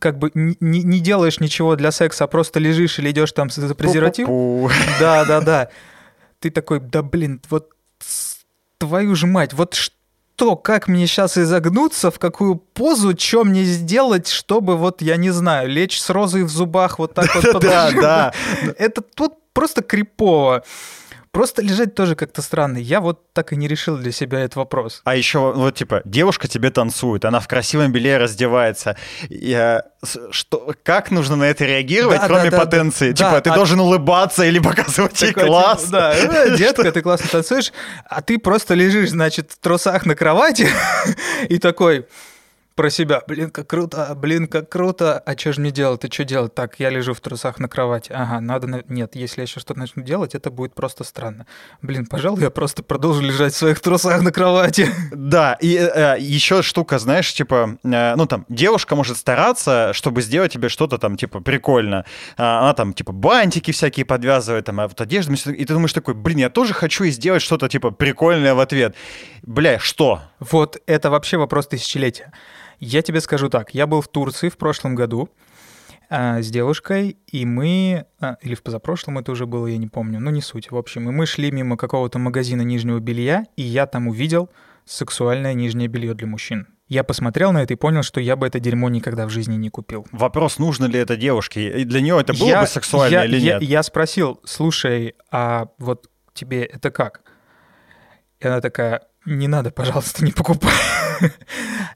[0.01, 3.75] как бы не, не делаешь ничего для секса, а просто лежишь или идешь там за
[3.75, 4.71] презервативом, Пу-пу-пу.
[5.01, 5.69] да, да, да.
[6.41, 7.71] Ты такой, да блин, вот
[8.79, 9.98] твою же мать, вот что,
[10.57, 15.69] как мне сейчас изогнуться, в какую позу, что мне сделать, чтобы вот, я не знаю,
[15.69, 18.01] лечь с розой в зубах вот так вот Да, подложить?
[18.01, 18.33] да.
[18.79, 20.63] Это тут просто крипово.
[21.39, 22.79] Просто лежать тоже как-то странно.
[22.79, 25.03] Я вот так и не решил для себя этот вопрос.
[25.05, 28.97] А еще вот типа девушка тебе танцует, она в красивом белье раздевается.
[29.29, 33.11] Я, с- что, как нужно на это реагировать, Да, кроме да, да, потенции?
[33.11, 33.17] да.
[33.17, 35.85] типа Да, ты а- должен улыбаться или показывать ей Такой, типа, класс.
[35.85, 37.73] Да, «Э, детка, ты классно танцуешь,
[38.11, 40.69] а ты просто лежишь, значит, в трусах на кровати
[41.49, 42.09] и такой,
[42.79, 43.23] про себя.
[43.27, 45.19] Блин, как круто, блин, как круто.
[45.19, 46.03] А что же мне делать?
[46.03, 46.55] Ты что делать?
[46.55, 48.13] Так, я лежу в трусах на кровати.
[48.13, 48.69] Ага, надо...
[48.69, 48.85] На...
[48.89, 51.47] Нет, если я сейчас что-то начну делать, это будет просто странно.
[51.83, 54.87] Блин, пожалуй, я просто продолжу лежать в своих трусах на кровати.
[55.11, 60.53] Да, и э, еще штука, знаешь, типа, э, ну там, девушка может стараться, чтобы сделать
[60.53, 62.05] тебе что-то там, типа, прикольно.
[62.37, 66.15] А, она там, типа, бантики всякие подвязывает, там, а вот одежду, и ты думаешь такой,
[66.15, 68.95] блин, я тоже хочу и сделать что-то, типа, прикольное в ответ.
[69.43, 70.21] Бля, что?
[70.39, 72.33] Вот это вообще вопрос тысячелетия.
[72.81, 75.29] Я тебе скажу так, я был в Турции в прошлом году
[76.11, 80.21] а, с девушкой, и мы, а, или в позапрошлом это уже было, я не помню,
[80.21, 80.71] но не суть.
[80.71, 84.51] В общем, и мы шли мимо какого-то магазина нижнего белья, и я там увидел
[84.87, 86.67] сексуальное нижнее белье для мужчин.
[86.89, 89.69] Я посмотрел на это и понял, что я бы это дерьмо никогда в жизни не
[89.69, 90.07] купил.
[90.11, 91.83] Вопрос, нужно ли это девушке?
[91.83, 93.63] И для нее это было я, бы сексуально я, или я, нет?
[93.63, 97.21] Я спросил, слушай, а вот тебе это как?
[98.41, 100.73] И она такая, не надо, пожалуйста, не покупай.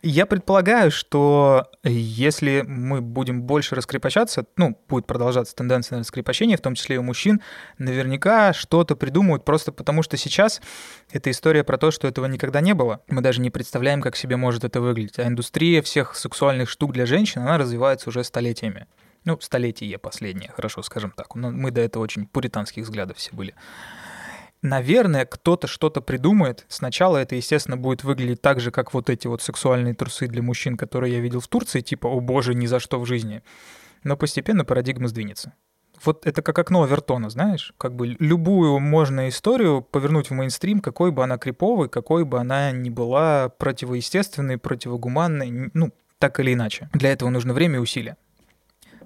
[0.03, 6.61] Я предполагаю, что если мы будем больше раскрепощаться, ну, будет продолжаться тенденция на раскрепощение, в
[6.61, 7.41] том числе и у мужчин,
[7.79, 10.61] наверняка что-то придумают просто потому, что сейчас
[11.11, 13.01] эта история про то, что этого никогда не было.
[13.09, 15.19] Мы даже не представляем, как себе может это выглядеть.
[15.19, 18.87] А индустрия всех сексуальных штук для женщин, она развивается уже столетиями.
[19.25, 21.35] Ну, столетие последнее, хорошо, скажем так.
[21.37, 23.55] Но мы до этого очень пуританских взглядов все были
[24.63, 26.65] наверное, кто-то что-то придумает.
[26.69, 30.77] Сначала это, естественно, будет выглядеть так же, как вот эти вот сексуальные трусы для мужчин,
[30.77, 33.43] которые я видел в Турции, типа «О боже, ни за что в жизни».
[34.05, 35.55] Но постепенно парадигма сдвинется.
[36.05, 37.75] Вот это как окно Авертона, знаешь?
[37.79, 42.73] Как бы любую можно историю повернуть в мейнстрим, какой бы она криповой, какой бы она
[42.73, 46.89] ни была противоестественной, противогуманной, ну, так или иначе.
[46.93, 48.17] Для этого нужно время и усилия.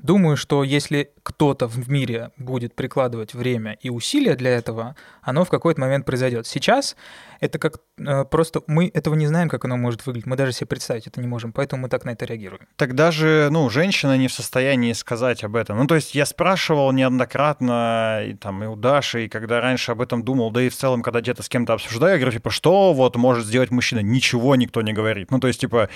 [0.02, 5.48] Думаю, что если кто-то в мире будет прикладывать время и усилия для этого, оно в
[5.48, 6.46] какой-то момент произойдет.
[6.46, 6.96] Сейчас
[7.40, 10.26] это как э, просто мы этого не знаем, как оно может выглядеть.
[10.26, 12.66] Мы даже себе представить это не можем, поэтому мы так на это реагируем.
[12.76, 15.78] Тогда же, ну, женщина не в состоянии сказать об этом.
[15.78, 20.00] Ну, то есть я спрашивал неоднократно и там и у Даши, и когда раньше об
[20.00, 22.92] этом думал, да и в целом, когда где-то с кем-то обсуждаю, я говорю, типа, что
[22.92, 24.00] вот может сделать мужчина?
[24.00, 25.30] Ничего никто не говорит.
[25.30, 25.88] Ну, то есть, типа,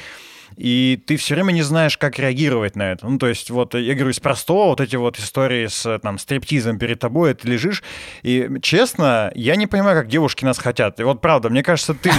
[0.56, 3.08] и ты все время не знаешь, как реагировать на это.
[3.08, 6.78] Ну, то есть, вот, я говорю, из простого, вот эти вот истории с, там, стриптизом
[6.78, 7.82] перед тобой, ты лежишь,
[8.22, 11.00] и, честно, я не понимаю, как девушки нас хотят.
[11.00, 12.10] И вот, правда, мне кажется, ты,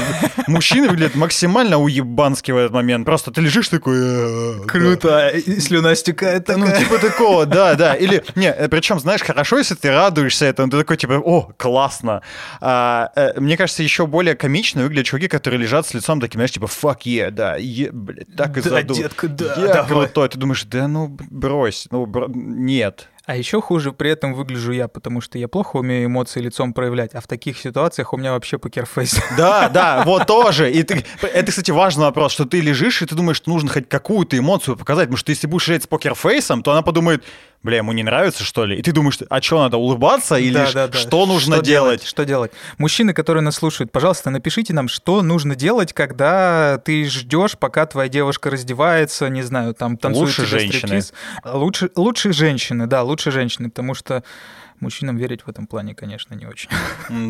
[0.47, 3.05] мужчина выглядит максимально уебанский в этот момент.
[3.05, 3.97] Просто ты лежишь такой...
[3.99, 7.93] «Э, Круто, и слюна стекает Ну, типа такого, да, да.
[7.93, 12.21] Или, не, э, причем, знаешь, хорошо, если ты радуешься этому, ты такой, типа, о, классно.
[12.61, 16.51] А, э, мне кажется, еще более комично выглядят чуваки, которые лежат с лицом таким, знаешь,
[16.51, 17.57] типа, fuck yeah, да,
[17.91, 19.01] блядь, так и да, задумал.
[19.01, 20.29] детка, да, Я крутой.
[20.29, 23.09] Ты думаешь, да ну брось, ну нет.
[23.31, 27.13] А еще хуже при этом выгляжу я, потому что я плохо умею эмоции лицом проявлять,
[27.13, 29.21] а в таких ситуациях у меня вообще покерфейс.
[29.37, 30.69] Да, да, вот тоже.
[30.69, 33.87] И ты, это, кстати, важный вопрос, что ты лежишь, и ты думаешь, что нужно хоть
[33.87, 37.23] какую-то эмоцию показать, потому что если будешь лежать с покерфейсом, то она подумает,
[37.63, 38.77] бля, ему не нравится, что ли?
[38.77, 40.97] И ты думаешь, а что, надо улыбаться или Да, да, да.
[40.97, 42.03] что нужно Что делать?
[42.03, 42.51] Что делать?
[42.77, 48.09] Мужчины, которые нас слушают, пожалуйста, напишите нам, что нужно делать, когда ты ждешь, пока твоя
[48.09, 51.01] девушка раздевается, не знаю, там танцует Лучше женщины.
[51.01, 51.13] стриптиз.
[51.45, 54.23] Лучше, лучше женщины, да, лучше женщины, потому что
[54.79, 56.69] мужчинам верить в этом плане, конечно, не очень.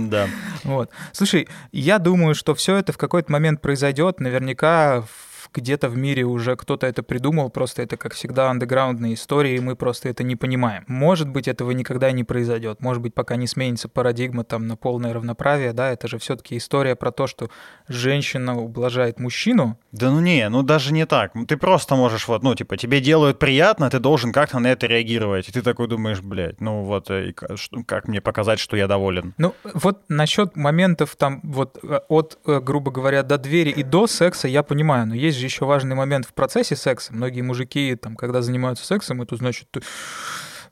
[0.09, 0.27] Да.
[0.63, 0.89] Вот.
[1.11, 4.19] Слушай, я думаю, что все это в какой-то момент произойдет.
[4.21, 9.55] Наверняка в- где-то в мире уже кто-то это придумал, просто это, как всегда, андеграундные истории,
[9.55, 10.83] и мы просто это не понимаем.
[10.87, 12.81] Может быть, этого никогда не произойдет.
[12.81, 16.95] Может быть, пока не сменится парадигма там на полное равноправие, да, это же все-таки история
[16.95, 17.49] про то, что
[17.87, 19.77] женщина ублажает мужчину.
[19.91, 21.33] Да ну не, ну даже не так.
[21.47, 25.49] Ты просто можешь вот, ну типа, тебе делают приятно, ты должен как-то на это реагировать.
[25.49, 29.33] И ты такой думаешь, блядь, ну вот, э, и как мне показать, что я доволен?
[29.37, 34.07] Ну, вот насчет моментов там вот э, от, э, грубо говоря, до двери и до
[34.07, 37.13] секса я понимаю, но есть же еще важный момент в процессе секса.
[37.13, 39.81] Многие мужики, там, когда занимаются сексом, это значит, ты,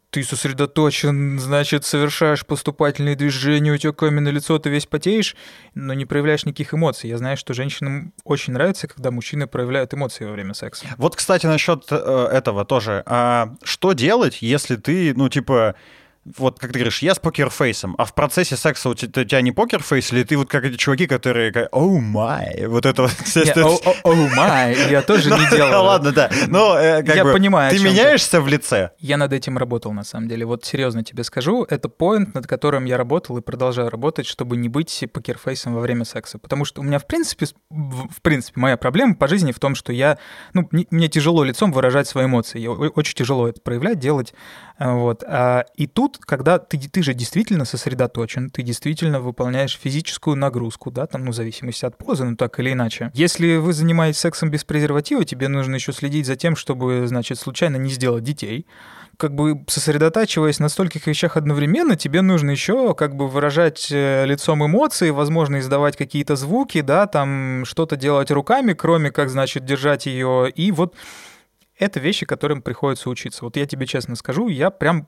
[0.10, 5.36] ты сосредоточен, значит, совершаешь поступательные движения, у тебя каменное лицо, ты весь потеешь,
[5.76, 7.10] но не проявляешь никаких эмоций.
[7.10, 10.86] Я знаю, что женщинам очень нравится, когда мужчины проявляют эмоции во время секса.
[10.98, 13.04] Вот, кстати, насчет э, этого тоже.
[13.06, 15.76] А что делать, если ты, ну, типа,
[16.38, 19.42] вот как ты говоришь, я с покерфейсом, а в процессе секса у тебя, у тебя
[19.42, 23.12] не покерфейс, или ты вот как эти чуваки, которые, как, оу май, вот это вот.
[23.36, 25.86] Не, О о- о май, я тоже не делал.
[25.86, 26.30] Ладно, да.
[26.48, 28.92] Но э, Я понимаю, Ты меняешься в лице.
[29.00, 30.46] Я над этим работал, на самом деле.
[30.46, 34.70] Вот серьезно тебе скажу, это поинт, над которым я работал и продолжаю работать, чтобы не
[34.70, 36.38] быть покерфейсом во время секса.
[36.38, 39.92] Потому что у меня, в принципе, в принципе, моя проблема по жизни в том, что
[39.92, 40.18] я,
[40.54, 42.66] ну, мне- тяжело лицом выражать свои эмоции.
[42.68, 44.34] Очень тяжело это проявлять, делать.
[44.78, 45.24] А, Вот.
[45.26, 51.08] А, И тут когда ты, ты же действительно сосредоточен, ты действительно выполняешь физическую нагрузку, да,
[51.08, 53.12] там, ну, в зависимости от позы, ну, так или иначе.
[53.14, 57.78] Если вы занимаетесь сексом без презерватива, тебе нужно еще следить за тем, чтобы, значит, случайно
[57.78, 58.68] не сделать детей,
[59.18, 64.66] как бы сосредотачиваясь на стольких вещах одновременно, тебе нужно еще как бы выражать э, лицом
[64.66, 70.50] эмоции, возможно, издавать какие-то звуки, да, там что-то делать руками, кроме как, значит, держать ее.
[70.56, 70.96] И вот
[71.78, 73.44] это вещи, которым приходится учиться.
[73.44, 75.08] Вот я тебе честно скажу, я прям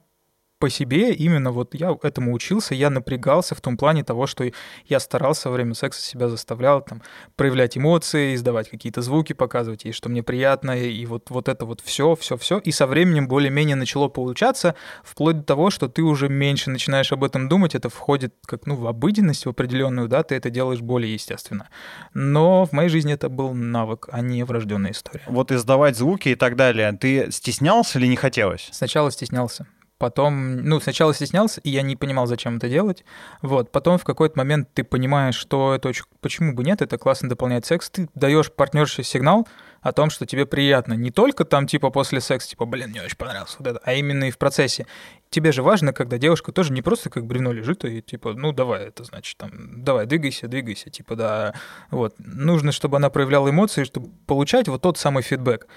[0.61, 4.49] по себе именно вот я этому учился, я напрягался в том плане того, что
[4.85, 7.01] я старался во время секса себя заставлял там
[7.35, 11.81] проявлять эмоции, издавать какие-то звуки, показывать ей, что мне приятно, и вот, вот это вот
[11.81, 12.59] все, все, все.
[12.59, 17.23] И со временем более-менее начало получаться, вплоть до того, что ты уже меньше начинаешь об
[17.23, 21.11] этом думать, это входит как ну, в обыденность, в определенную, да, ты это делаешь более
[21.11, 21.69] естественно.
[22.13, 25.23] Но в моей жизни это был навык, а не врожденная история.
[25.25, 28.69] Вот издавать звуки и так далее, ты стеснялся или не хотелось?
[28.71, 29.65] Сначала стеснялся.
[30.01, 33.05] Потом, ну, сначала стеснялся, и я не понимал, зачем это делать.
[33.43, 36.05] Вот, потом в какой-то момент ты понимаешь, что это очень...
[36.21, 37.91] Почему бы нет, это классно дополняет секс.
[37.91, 39.47] Ты даешь партнерше сигнал
[39.81, 40.93] о том, что тебе приятно.
[40.93, 44.23] Не только там, типа, после секса, типа, блин, мне очень понравилось вот это, а именно
[44.23, 44.87] и в процессе.
[45.29, 48.87] Тебе же важно, когда девушка тоже не просто как бревно лежит, и типа, ну, давай,
[48.87, 51.53] это значит, там, давай, двигайся, двигайся, типа, да,
[51.91, 52.15] вот.
[52.17, 55.67] Нужно, чтобы она проявляла эмоции, чтобы получать вот тот самый фидбэк.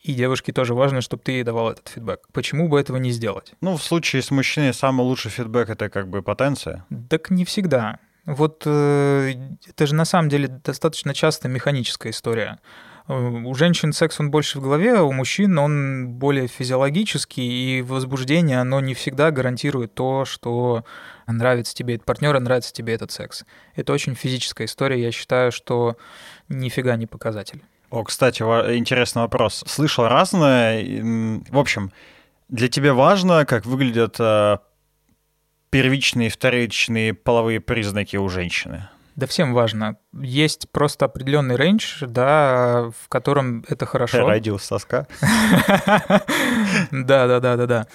[0.00, 2.20] И девушке тоже важно, чтобы ты ей давал этот фидбэк.
[2.32, 3.52] Почему бы этого не сделать?
[3.60, 6.86] Ну, в случае с мужчиной самый лучший фидбэк— это как бы потенция.
[7.10, 7.98] Так не всегда.
[8.24, 9.34] Вот э,
[9.68, 12.60] это же на самом деле достаточно часто механическая история.
[13.08, 17.82] Э, у женщин секс он больше в голове, а у мужчин он более физиологический, и
[17.82, 20.84] возбуждение, оно не всегда гарантирует то, что
[21.26, 23.44] нравится тебе этот партнер, нравится тебе этот секс.
[23.74, 25.96] Это очень физическая история, я считаю, что
[26.48, 27.62] нифига не показатель.
[27.90, 29.64] О, кстати, интересный вопрос.
[29.66, 31.42] Слышал разное.
[31.50, 31.92] В общем,
[32.48, 34.58] для тебя важно, как выглядят э,
[35.70, 38.88] первичные и вторичные половые признаки у женщины?
[39.16, 39.96] Да всем важно.
[40.12, 44.26] Есть просто определенный рейндж, да, в котором это хорошо.
[44.26, 45.06] Радиус соска.
[46.90, 47.86] Да, да, да, да, да.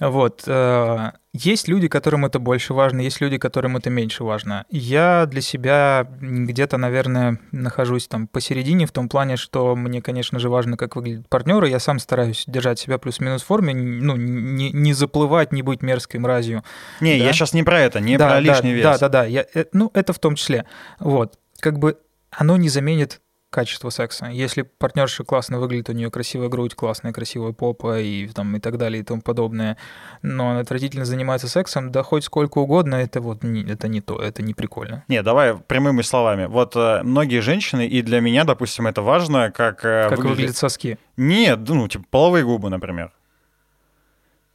[0.00, 0.44] Вот.
[0.46, 4.64] Э, есть люди, которым это больше важно, есть люди, которым это меньше важно.
[4.70, 10.48] Я для себя где-то, наверное, нахожусь там посередине в том плане, что мне, конечно же,
[10.48, 11.68] важно, как выглядят партнеры.
[11.68, 16.20] Я сам стараюсь держать себя плюс-минус в форме, ну, не, не заплывать, не быть мерзкой
[16.20, 16.64] мразью.
[17.00, 17.24] Не, да?
[17.24, 18.84] я сейчас не про это, не да, про лишний да, вес.
[18.84, 19.24] Да, да, да.
[19.24, 20.64] Я, э, ну, это в том числе.
[21.00, 21.38] Вот.
[21.60, 21.98] Как бы
[22.30, 23.20] оно не заменит
[23.50, 24.26] качество секса.
[24.26, 28.76] Если партнерша классно выглядит, у нее красивая грудь, классная красивая попа и, там, и так
[28.76, 29.76] далее и тому подобное,
[30.22, 34.20] но она отвратительно занимается сексом, да хоть сколько угодно, это вот не, это не то,
[34.20, 35.04] это не прикольно.
[35.08, 36.46] Не, давай прямыми словами.
[36.46, 39.84] Вот э, многие женщины, и для меня, допустим, это важно, как...
[39.84, 40.98] Э, как выглядят, выглядят соски.
[41.16, 43.12] Нет, ну, типа половые губы, например.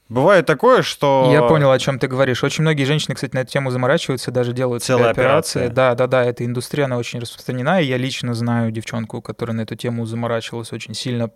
[0.09, 1.29] Бывает такое, что...
[1.31, 2.43] Я понял, о чем ты говоришь.
[2.43, 5.61] Очень многие женщины, кстати, на эту тему заморачиваются, даже делают Целая операции.
[5.61, 5.69] операция.
[5.69, 9.61] Да, да, да, эта индустрия, она очень распространена, и я лично знаю девчонку, которая на
[9.61, 11.31] эту тему заморачивалась очень сильно,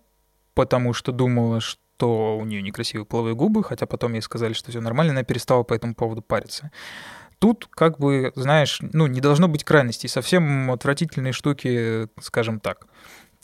[0.53, 4.81] потому что думала, что у нее некрасивые половые губы, хотя потом ей сказали, что все
[4.81, 6.69] нормально, она перестала по этому поводу париться.
[7.39, 12.88] Тут, как бы, знаешь, ну, не должно быть крайностей, совсем отвратительные штуки, скажем так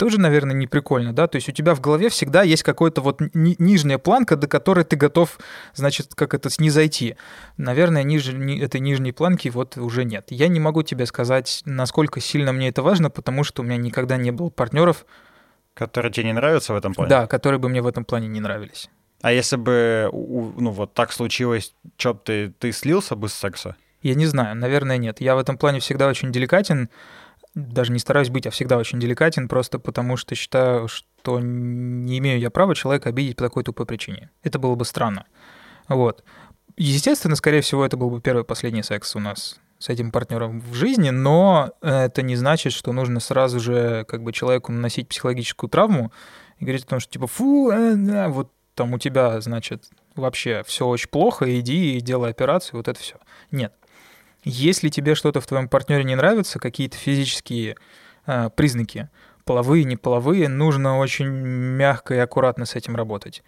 [0.03, 1.27] тоже, наверное, не прикольно, да?
[1.27, 4.83] То есть у тебя в голове всегда есть какая-то вот ни- нижняя планка, до которой
[4.83, 5.39] ты готов,
[5.73, 7.15] значит, как это, снизойти.
[7.55, 10.25] Наверное, ниже ни, этой нижней планки вот уже нет.
[10.27, 14.17] Я не могу тебе сказать, насколько сильно мне это важно, потому что у меня никогда
[14.17, 15.05] не было партнеров.
[15.73, 17.09] Которые тебе не нравятся в этом плане?
[17.09, 18.89] Да, которые бы мне в этом плане не нравились.
[19.21, 23.77] А если бы, ну, вот так случилось, что ты, ты слился бы с секса?
[24.01, 25.21] Я не знаю, наверное, нет.
[25.21, 26.89] Я в этом плане всегда очень деликатен
[27.55, 32.39] даже не стараюсь быть, а всегда очень деликатен, просто потому что считаю, что не имею
[32.39, 34.31] я права человека обидеть по такой тупой причине.
[34.41, 35.25] Это было бы странно.
[35.87, 36.23] Вот.
[36.75, 40.61] Естественно, скорее всего, это был бы первый и последний секс у нас с этим партнером
[40.61, 45.69] в жизни, но это не значит, что нужно сразу же как бы человеку наносить психологическую
[45.69, 46.11] травму
[46.57, 50.63] и говорить о том, что типа фу, э, э, вот там у тебя, значит, вообще
[50.65, 53.17] все очень плохо, иди и делай операцию, вот это все.
[53.51, 53.73] Нет.
[54.43, 57.75] Если тебе что-то в твоем партнере не нравится, какие-то физические
[58.25, 59.09] э, признаки,
[59.45, 63.43] половые, неполовые, нужно очень мягко и аккуратно с этим работать.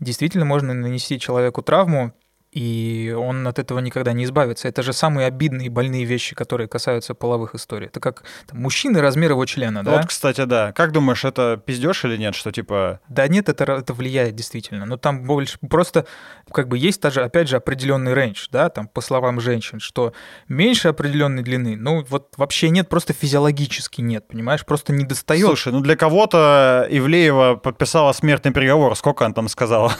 [0.00, 2.12] Действительно, можно нанести человеку травму,
[2.56, 4.66] и он от этого никогда не избавится.
[4.66, 7.88] Это же самые обидные больные вещи, которые касаются половых историй.
[7.88, 9.98] Это как там, мужчины размер его члена, да?
[9.98, 10.72] Вот, кстати, да.
[10.72, 13.00] Как думаешь, это пиздешь или нет, что типа...
[13.10, 14.86] Да нет, это, это влияет действительно.
[14.86, 16.06] Но там больше просто
[16.50, 20.14] как бы есть даже, опять же, определенный рейндж, да, там, по словам женщин, что
[20.48, 25.44] меньше определенной длины, ну, вот вообще нет, просто физиологически нет, понимаешь, просто не достает.
[25.44, 29.92] Слушай, ну для кого-то Ивлеева подписала смертный приговор, сколько она там сказала?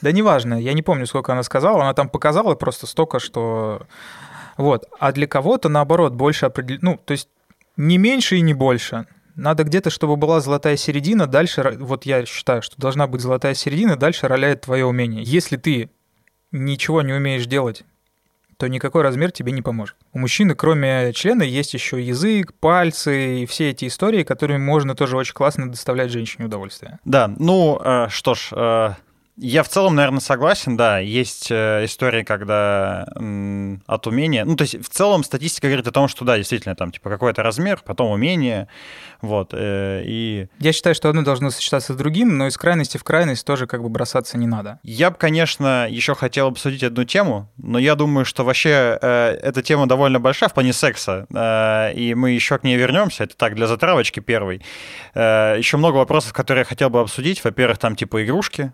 [0.00, 3.86] Да неважно, я не помню, сколько она сказала, она она там показала просто столько, что...
[4.56, 4.86] Вот.
[5.00, 6.92] А для кого-то, наоборот, больше определенно...
[6.92, 7.28] Ну, то есть
[7.76, 9.06] не меньше и не больше.
[9.34, 13.96] Надо где-то, чтобы была золотая середина, дальше, вот я считаю, что должна быть золотая середина,
[13.96, 15.24] дальше роляет твое умение.
[15.24, 15.90] Если ты
[16.52, 17.82] ничего не умеешь делать,
[18.58, 19.96] то никакой размер тебе не поможет.
[20.12, 25.16] У мужчины, кроме члена, есть еще язык, пальцы и все эти истории, которыми можно тоже
[25.16, 27.00] очень классно доставлять женщине удовольствие.
[27.04, 28.90] Да, ну э, что ж, э,
[29.36, 30.98] я в целом, наверное, согласен, да.
[30.98, 34.44] Есть э, история, когда м, от умения...
[34.44, 37.42] Ну, то есть в целом статистика говорит о том, что да, действительно, там, типа, какой-то
[37.42, 38.68] размер, потом умение,
[39.20, 40.46] вот, э, и...
[40.60, 43.82] Я считаю, что одно должно сочетаться с другим, но из крайности в крайность тоже как
[43.82, 44.78] бы бросаться не надо.
[44.84, 49.62] Я бы, конечно, еще хотел обсудить одну тему, но я думаю, что вообще э, эта
[49.62, 53.24] тема довольно большая в плане секса, э, и мы еще к ней вернемся.
[53.24, 54.62] Это так, для затравочки первой.
[55.14, 57.42] Э, еще много вопросов, которые я хотел бы обсудить.
[57.42, 58.72] Во-первых, там, типа, игрушки,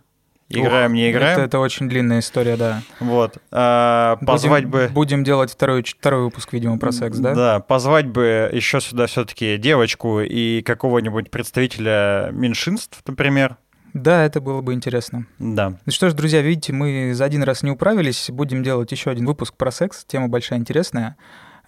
[0.51, 1.39] Играем, Ух, не играем.
[1.39, 2.83] Это, это очень длинная история, да.
[2.99, 3.39] Вот.
[3.53, 4.93] А, позвать будем, бы...
[4.93, 7.35] Будем делать второй, второй выпуск, видимо, про секс, да?
[7.35, 13.59] Да, позвать бы еще сюда все-таки девочку и какого-нибудь представителя меньшинств, например.
[13.95, 15.27] Да, это было бы интересно.
[15.39, 15.79] Да.
[15.87, 18.29] Ну что ж, друзья, видите, мы за один раз не управились.
[18.31, 20.05] Будем делать еще один выпуск про секс.
[20.05, 21.17] Тема большая, интересная.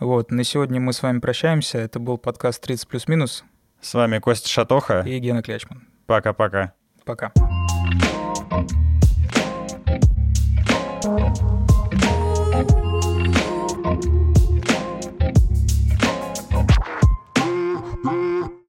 [0.00, 1.78] Вот, на сегодня мы с вами прощаемся.
[1.78, 3.44] Это был подкаст 30 плюс-минус.
[3.80, 5.04] С вами Костя Шатоха.
[5.06, 5.86] И Гена Клячман.
[6.06, 6.72] Пока-пока.
[7.04, 7.26] Пока.
[7.26, 7.32] -пока.
[7.34, 7.51] Пока.
[8.52, 8.70] Thank
[11.38, 11.41] you.